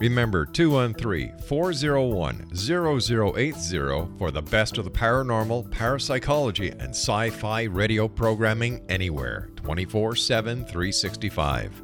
[0.00, 8.06] Remember 213 401 0080 for the best of the paranormal, parapsychology, and sci fi radio
[8.06, 11.82] programming anywhere 24 7 365.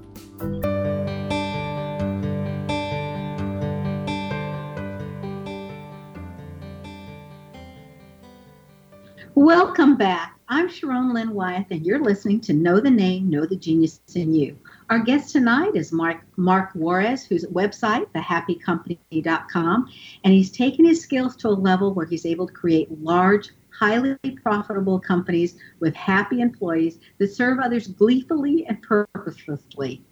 [9.35, 10.39] Welcome back.
[10.49, 14.33] I'm Sharon Lynn Wyeth, and you're listening to Know the Name, Know the Genius in
[14.33, 14.57] You.
[14.91, 19.89] Our guest tonight is Mark Mark Juarez, whose website, thehappycompany.com,
[20.25, 24.17] and he's taken his skills to a level where he's able to create large, highly
[24.43, 30.03] profitable companies with happy employees that serve others gleefully and purposefully.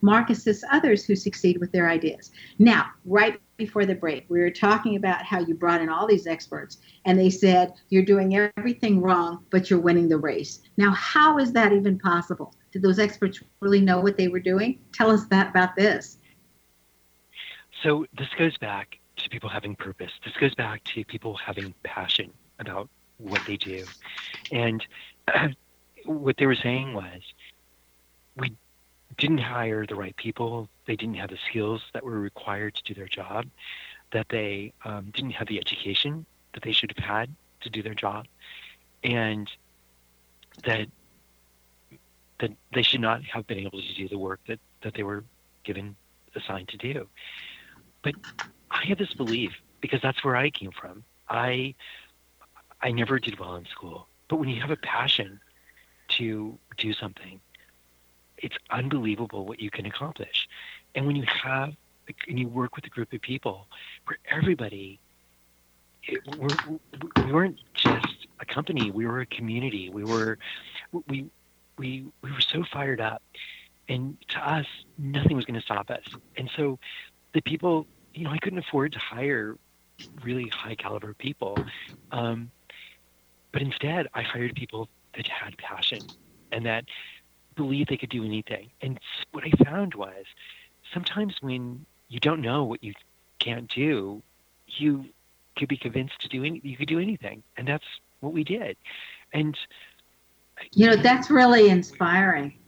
[0.00, 2.30] Mark assists others who succeed with their ideas.
[2.58, 6.26] Now, right before the break, we were talking about how you brought in all these
[6.26, 10.60] experts and they said you're doing everything wrong, but you're winning the race.
[10.76, 12.54] Now, how is that even possible?
[12.72, 14.80] Did those experts really know what they were doing?
[14.92, 16.18] Tell us that about this.
[17.82, 20.10] So, this goes back to people having purpose.
[20.24, 22.88] This goes back to people having passion about
[23.18, 23.84] what they do.
[24.50, 24.84] And
[26.04, 27.20] what they were saying was,
[28.36, 28.56] we
[29.16, 30.68] didn't hire the right people.
[30.86, 33.46] They didn't have the skills that were required to do their job.
[34.12, 37.94] That they um, didn't have the education that they should have had to do their
[37.94, 38.26] job,
[39.02, 39.50] and
[40.64, 40.88] that
[42.40, 45.24] that they should not have been able to do the work that, that they were
[45.62, 45.96] given
[46.34, 47.06] assigned to do.
[48.02, 48.14] But
[48.70, 51.04] I have this belief because that's where I came from.
[51.28, 51.74] I
[52.82, 55.40] I never did well in school, but when you have a passion
[56.08, 57.40] to do something
[58.44, 60.48] it's unbelievable what you can accomplish.
[60.94, 61.74] And when you have
[62.28, 63.66] and you work with a group of people
[64.06, 65.00] where everybody
[66.02, 66.78] it, we're,
[67.24, 69.88] we weren't just a company we were a community.
[69.90, 70.38] We were
[71.08, 71.26] we
[71.78, 73.22] we we were so fired up.
[73.88, 74.66] And to us
[74.98, 76.04] nothing was going to stop us.
[76.36, 76.78] And so
[77.32, 79.56] the people you know i couldn't afford to hire
[80.22, 81.58] really high caliber people
[82.12, 82.50] um,
[83.52, 86.00] but instead i hired people that had passion
[86.52, 86.84] and that
[87.56, 88.70] believe they could do anything.
[88.80, 88.98] And
[89.32, 90.24] what I found was
[90.92, 92.94] sometimes when you don't know what you
[93.38, 94.22] can't do,
[94.68, 95.06] you
[95.56, 97.84] could be convinced to do any, you could do anything, and that's
[98.20, 98.76] what we did.
[99.32, 99.56] And
[100.72, 102.58] you know that's really inspiring.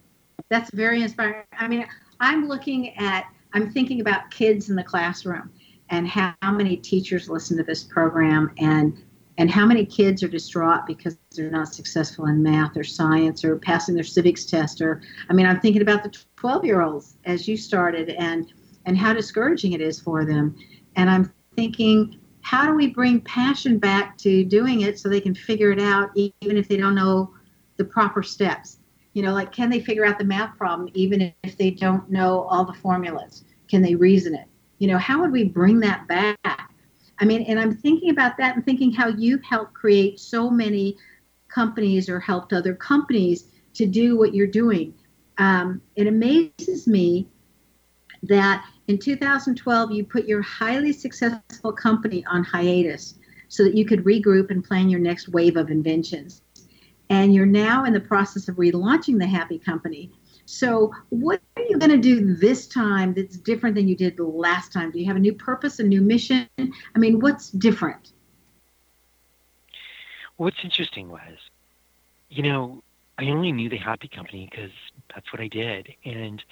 [0.49, 1.45] That's very inspiring.
[1.59, 1.87] I mean,
[2.21, 5.51] I'm looking at, I'm thinking about kids in the classroom
[5.91, 9.03] and how many teachers listen to this program and
[9.39, 13.57] and how many kids are distraught because they're not successful in math or science or
[13.57, 17.47] passing their civics test or i mean i'm thinking about the 12 year olds as
[17.47, 18.53] you started and
[18.87, 20.57] and how discouraging it is for them.
[20.95, 25.35] And i'm thinking how do we bring passion back to doing it so they can
[25.35, 27.35] figure it out even if they don't know
[27.77, 28.79] the proper steps?
[29.13, 32.43] You know like can they figure out the math problem even if they don't know
[32.43, 33.45] all the formulas?
[33.69, 34.47] Can they reason it?
[34.79, 36.71] You know how would we bring that back
[37.19, 40.97] I mean, and I'm thinking about that and thinking how you've helped create so many
[41.49, 43.45] companies or helped other companies
[43.75, 44.95] to do what you're doing.
[45.39, 47.29] Um, it amazes me
[48.23, 53.15] that in 2012 you put your highly successful company on hiatus
[53.49, 56.43] so that you could regroup and plan your next wave of inventions.
[57.09, 60.11] and you're now in the process of relaunching the Happy Company.
[60.47, 64.73] So, what are you going to do this time that's different than you did last
[64.73, 64.93] time?
[64.93, 66.49] Do you have a new purpose, a new mission?
[66.59, 68.13] I mean, what's different?
[70.37, 71.37] What's interesting was,
[72.29, 72.83] you know,
[73.19, 74.71] I only knew the Happy Company because
[75.13, 76.43] that's what I did, and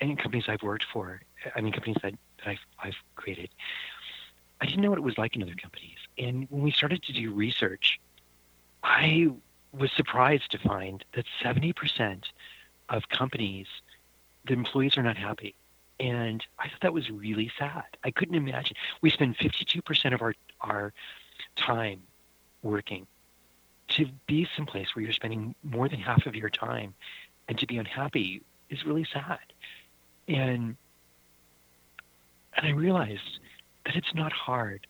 [0.00, 1.20] and companies I've worked for,
[1.54, 3.50] I mean, companies that, that I've I've created.
[4.62, 7.12] I didn't know what it was like in other companies, and when we started to
[7.12, 8.00] do research,
[8.82, 9.28] I
[9.72, 12.22] was surprised to find that 70%
[12.92, 13.66] of companies,
[14.46, 15.56] the employees are not happy.
[15.98, 17.84] And I thought that was really sad.
[18.04, 18.76] I couldn't imagine.
[19.00, 20.92] We spend 52% of our, our
[21.56, 22.02] time
[22.62, 23.06] working.
[23.88, 26.94] To be someplace where you're spending more than half of your time
[27.48, 29.40] and to be unhappy is really sad.
[30.28, 30.76] And
[32.54, 33.40] and I realized
[33.84, 34.86] that it's not hard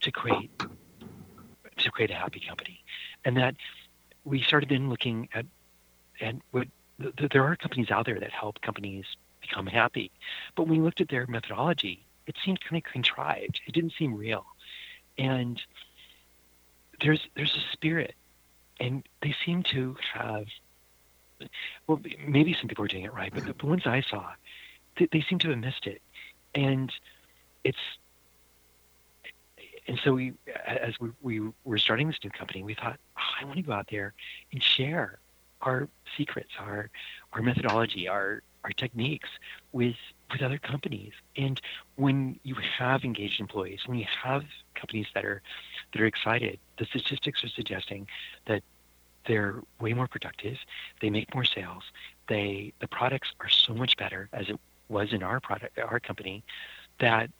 [0.00, 0.50] to create
[1.78, 2.84] to create a happy company.
[3.24, 3.54] And that
[4.24, 5.46] we started then looking at
[6.20, 6.68] at what
[6.98, 9.04] there are companies out there that help companies
[9.40, 10.10] become happy,
[10.56, 13.60] but when we looked at their methodology, it seemed kind of contrived.
[13.66, 14.44] It didn't seem real,
[15.18, 15.60] and
[17.00, 18.14] there's there's a spirit,
[18.78, 20.46] and they seem to have.
[21.88, 24.30] Well, maybe some people are doing it right, but the, the ones I saw,
[24.96, 26.00] they, they seem to have missed it,
[26.54, 26.92] and
[27.64, 27.78] it's
[29.88, 30.32] and so we,
[30.64, 33.72] as we, we were starting this new company, we thought, oh, I want to go
[33.72, 34.14] out there
[34.52, 35.18] and share
[35.62, 36.90] our secrets, our
[37.32, 39.28] our methodology, our our techniques
[39.72, 39.96] with
[40.30, 41.12] with other companies.
[41.36, 41.60] And
[41.96, 44.44] when you have engaged employees, when you have
[44.74, 45.42] companies that are
[45.92, 48.06] that are excited, the statistics are suggesting
[48.46, 48.62] that
[49.26, 50.58] they're way more productive,
[51.00, 51.84] they make more sales,
[52.28, 54.58] they the products are so much better as it
[54.88, 56.44] was in our product our company
[56.98, 57.30] that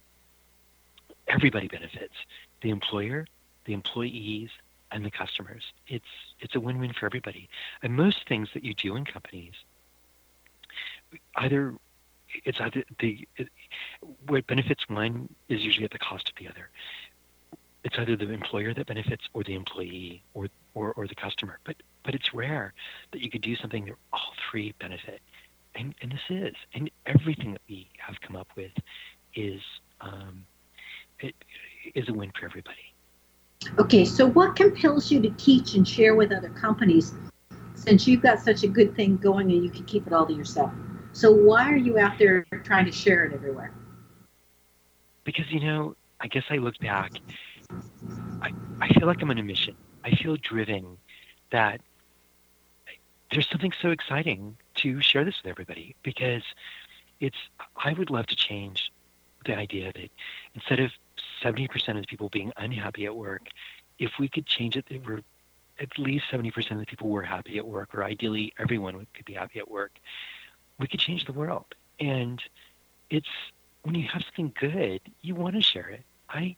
[1.29, 2.14] everybody benefits
[2.62, 3.27] the employer,
[3.64, 4.49] the employees,
[4.93, 5.62] and the customers.
[5.88, 6.05] It's
[6.40, 7.49] it's a win-win for everybody.
[7.82, 9.55] And most things that you do in companies,
[11.36, 11.74] either
[12.45, 13.49] it's either the it,
[14.26, 16.70] what benefits one is usually at the cost of the other.
[17.84, 21.59] It's either the employer that benefits or the employee or, or, or the customer.
[21.64, 22.74] But but it's rare
[23.12, 25.20] that you could do something that all three benefit.
[25.74, 26.55] And, and this is.
[26.74, 28.72] And everything that we have come up with
[29.34, 29.61] is
[30.01, 30.45] um,
[31.20, 31.34] it
[31.95, 32.91] is a win for everybody.
[33.78, 37.14] Okay, so what compels you to teach and share with other companies
[37.74, 40.32] since you've got such a good thing going and you can keep it all to
[40.32, 40.70] yourself?
[41.12, 43.72] So why are you out there trying to share it everywhere?
[45.24, 47.12] Because, you know, I guess I look back,
[48.40, 49.76] I, I feel like I'm on a mission.
[50.04, 50.96] I feel driven
[51.50, 51.80] that
[53.30, 56.42] there's something so exciting to share this with everybody because
[57.20, 57.36] it's,
[57.76, 58.90] I would love to change
[59.46, 60.10] the idea that
[60.54, 60.90] instead of
[61.43, 63.49] 70% of the people being unhappy at work,
[63.99, 65.22] if we could change it, that we're
[65.80, 69.34] at least 70% of the people were happy at work, or ideally everyone could be
[69.34, 69.93] happy at work,
[70.78, 71.66] we could change the world.
[72.01, 72.40] And
[73.11, 73.28] it's
[73.82, 76.03] when you have something good, you want to share it.
[76.28, 76.57] I,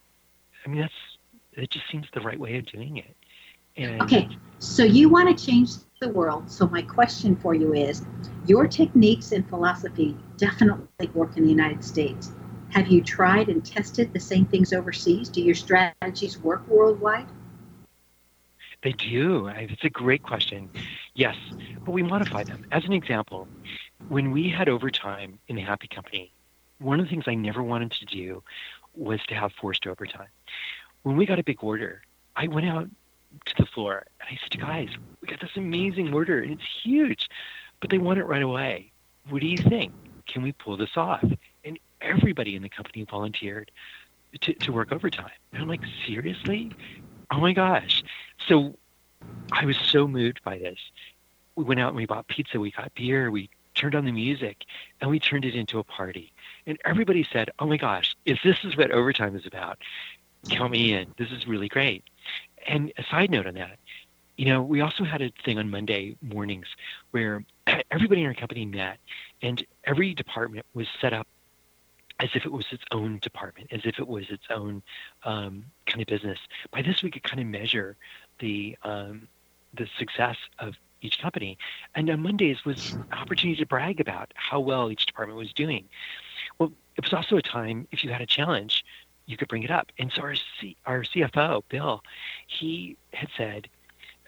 [0.65, 0.93] I mean, that's
[1.53, 1.69] it.
[1.71, 3.15] Just seems the right way of doing it.
[3.77, 4.29] And okay,
[4.59, 6.49] so you want to change the world.
[6.49, 8.03] So my question for you is,
[8.45, 12.31] your techniques and philosophy definitely work in the United States.
[12.75, 15.29] Have you tried and tested the same things overseas?
[15.29, 17.25] Do your strategies work worldwide?
[18.83, 19.47] They do.
[19.47, 20.69] It's a great question.
[21.13, 21.37] Yes,
[21.85, 22.65] but we modify them.
[22.73, 23.47] As an example,
[24.09, 26.33] when we had overtime in the Happy Company,
[26.79, 28.43] one of the things I never wanted to do
[28.93, 30.27] was to have forced overtime.
[31.03, 32.01] When we got a big order,
[32.35, 32.89] I went out
[33.45, 34.89] to the floor and I said, guys,
[35.21, 37.29] we got this amazing order and it's huge,
[37.79, 38.91] but they want it right away.
[39.29, 39.93] What do you think?
[40.27, 41.23] Can we pull this off?
[42.01, 43.71] Everybody in the company volunteered
[44.41, 45.29] to, to work overtime.
[45.53, 46.71] And I'm like, seriously?
[47.31, 48.03] Oh my gosh.
[48.47, 48.75] So
[49.51, 50.79] I was so moved by this.
[51.55, 54.65] We went out and we bought pizza, we got beer, we turned on the music,
[55.01, 56.33] and we turned it into a party.
[56.65, 59.77] And everybody said, oh my gosh, if this is what overtime is about,
[60.49, 61.13] count me in.
[61.17, 62.03] This is really great.
[62.67, 63.77] And a side note on that,
[64.37, 66.67] you know, we also had a thing on Monday mornings
[67.11, 67.43] where
[67.91, 68.97] everybody in our company met
[69.41, 71.27] and every department was set up
[72.19, 74.81] as if it was its own department, as if it was its own
[75.23, 76.39] um, kind of business.
[76.71, 77.97] By this, we could kind of measure
[78.39, 79.27] the um,
[79.73, 81.57] the success of each company.
[81.93, 85.85] And on Mondays was an opportunity to brag about how well each department was doing.
[86.57, 88.85] Well, it was also a time if you had a challenge,
[89.25, 89.91] you could bring it up.
[89.99, 92.01] And so our C- our CFO Bill,
[92.47, 93.67] he had said,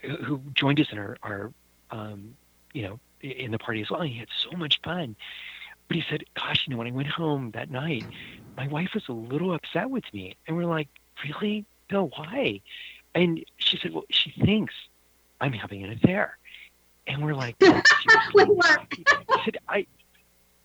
[0.02, 1.52] who joined us in our, our
[1.90, 2.36] um,
[2.72, 4.00] you know in the party as well.
[4.00, 5.16] And he had so much fun.
[5.88, 8.04] But he said, Gosh, you know, when I went home that night,
[8.56, 10.36] my wife was a little upset with me.
[10.46, 10.88] And we're like,
[11.24, 11.64] Really?
[11.88, 12.60] Bill, why?
[13.14, 14.74] And she said, Well, she thinks
[15.40, 16.36] I'm having an affair.
[17.06, 18.94] And we're like, work.
[19.08, 19.86] I said, I,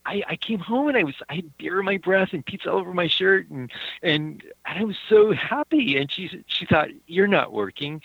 [0.04, 2.70] I, I came home and I was I had beer in my breath and pizza
[2.70, 3.70] all over my shirt and
[4.02, 5.96] and, and I was so happy.
[5.96, 8.02] And she she thought, You're not working.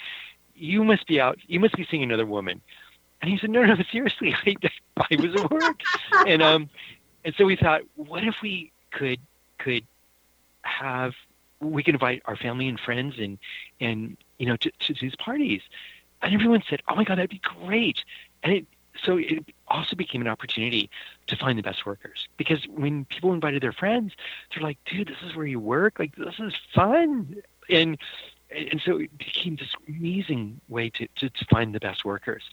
[0.56, 1.38] You must be out.
[1.48, 2.62] You must be seeing another woman.
[3.22, 4.56] And he said, No, no, seriously, I,
[4.98, 5.82] I was at work.
[6.26, 6.70] and um,
[7.26, 9.20] and so we thought, what if we could
[9.58, 9.86] could
[10.62, 11.14] have
[11.62, 13.38] we could invite our family and friends and
[13.80, 15.62] and you know to, to these parties.
[16.22, 18.04] And everyone said, Oh my God, that'd be great.
[18.44, 18.66] And it
[19.04, 20.90] so it also became an opportunity
[21.28, 24.14] to find the best workers because when people invited their friends,
[24.54, 26.00] they're like, dude, this is where you work.
[26.00, 27.36] Like, this is fun.
[27.70, 27.98] And,
[28.52, 32.44] and so it became this amazing way to, to, to find the best workers.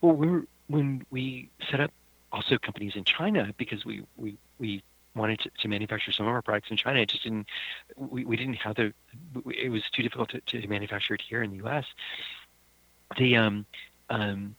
[0.00, 1.90] Well, we were, when we set up
[2.32, 4.82] also companies in China because we, we, we
[5.14, 7.00] wanted to, to manufacture some of our products in China.
[7.00, 7.46] It just didn't,
[7.96, 8.92] we, we didn't have the,
[9.46, 11.84] it was too difficult to, to manufacture it here in the U.S.
[13.16, 13.66] The, um,
[14.10, 14.56] um,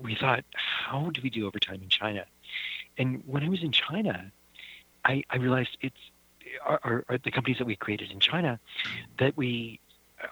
[0.00, 2.24] we thought, how do we do overtime in China?
[2.98, 4.30] And when I was in China,
[5.04, 5.96] I, I realized it's
[6.64, 8.58] are, our, the companies that we created in China
[9.18, 9.80] that we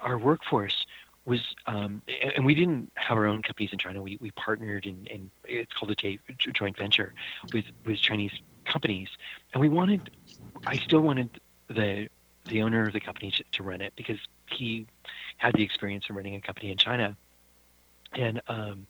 [0.00, 0.86] our workforce
[1.26, 2.02] was um,
[2.36, 4.02] and we didn't have our own companies in China.
[4.02, 6.18] We, we partnered and, and it's called a
[6.52, 7.14] joint venture
[7.52, 8.32] with with Chinese
[8.64, 9.08] companies,
[9.52, 10.10] and we wanted
[10.66, 12.08] I still wanted the
[12.46, 14.18] the owner of the company to, to run it because
[14.50, 14.86] he
[15.38, 17.16] had the experience of running a company in China,
[18.12, 18.86] and um,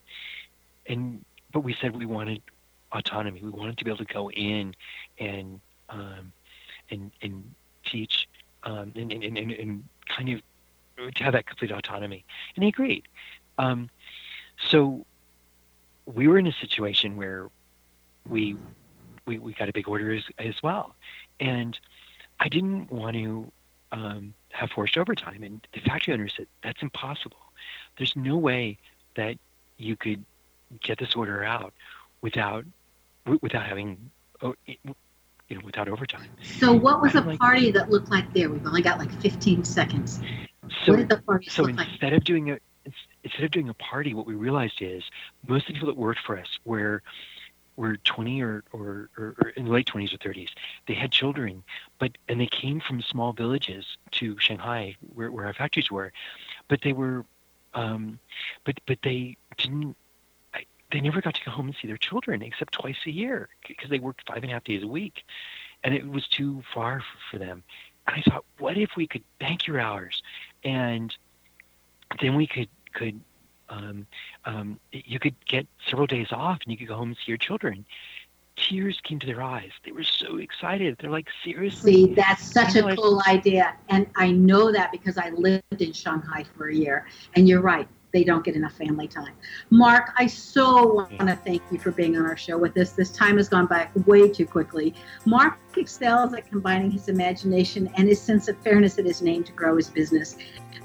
[0.87, 2.43] and but we said we wanted
[2.93, 3.41] autonomy.
[3.43, 4.74] We wanted to be able to go in
[5.18, 6.32] and um,
[6.91, 7.55] and and
[7.87, 8.28] teach
[8.64, 10.43] um, and, and, and, and kind of
[10.97, 12.24] to have that complete autonomy.
[12.55, 13.05] And he agreed.
[13.59, 13.90] Um,
[14.68, 15.05] so
[16.07, 17.49] we were in a situation where
[18.28, 18.57] we
[19.26, 20.95] we, we got a big order as, as well,
[21.40, 21.78] and
[22.40, 23.51] I didn't want to
[23.90, 25.42] um, have forced overtime.
[25.42, 27.38] And the factory owner said that's impossible.
[27.97, 28.78] There's no way
[29.16, 29.36] that
[29.78, 30.24] you could
[30.82, 31.72] get this order out
[32.20, 32.64] without
[33.40, 34.11] without having
[34.42, 36.28] you know without overtime.
[36.42, 38.51] So what was a like, party that looked like there?
[38.51, 40.20] We've only got like 15 seconds.
[40.84, 42.12] So, what did the party so instead like?
[42.12, 42.58] of doing a
[43.22, 45.04] instead of doing a party, what we realized is
[45.46, 47.02] most of the people that worked for us were
[47.76, 50.50] were 20 or, or, or, or in the late 20s or 30s.
[50.86, 51.64] They had children,
[51.98, 56.12] but and they came from small villages to Shanghai, where, where our factories were,
[56.68, 57.24] but they were,
[57.74, 58.20] um,
[58.64, 59.96] but but they didn't
[60.94, 63.90] they never got to go home and see their children except twice a year because
[63.90, 65.24] they worked five and a half days a week,
[65.82, 67.64] and it was too far for, for them.
[68.06, 70.22] And I thought, what if we could bank your hours,
[70.64, 71.14] and
[72.20, 73.20] then we could could
[73.68, 74.06] um,
[74.44, 77.38] um, you could get several days off and you could go home and see your
[77.38, 77.84] children.
[78.56, 79.70] Tears came to their eyes.
[79.84, 80.96] They were so excited.
[81.00, 81.92] They're like, seriously?
[81.92, 83.74] See, that's such a cool idea.
[83.88, 87.06] And I know that because I lived in Shanghai for a year.
[87.34, 89.34] And you're right they don't get enough family time.
[89.70, 92.92] Mark, I so want to thank you for being on our show with us.
[92.92, 94.94] This time has gone by way too quickly.
[95.26, 99.52] Mark excels at combining his imagination and his sense of fairness in his name to
[99.52, 100.36] grow his business.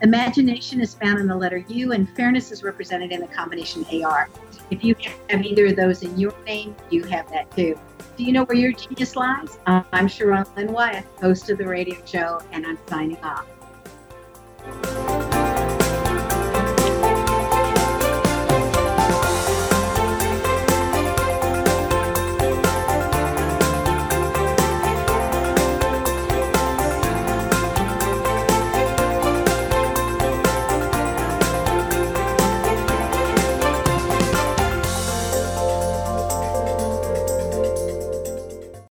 [0.01, 4.27] Imagination is found in the letter U, and fairness is represented in the combination AR.
[4.71, 4.95] If you
[5.30, 7.80] have either of those in your name, you have that too.
[8.17, 9.59] Do you know where your genius lies?
[9.67, 13.45] I'm Sharon Lynn Wyeth, host of the radio show, and I'm signing off.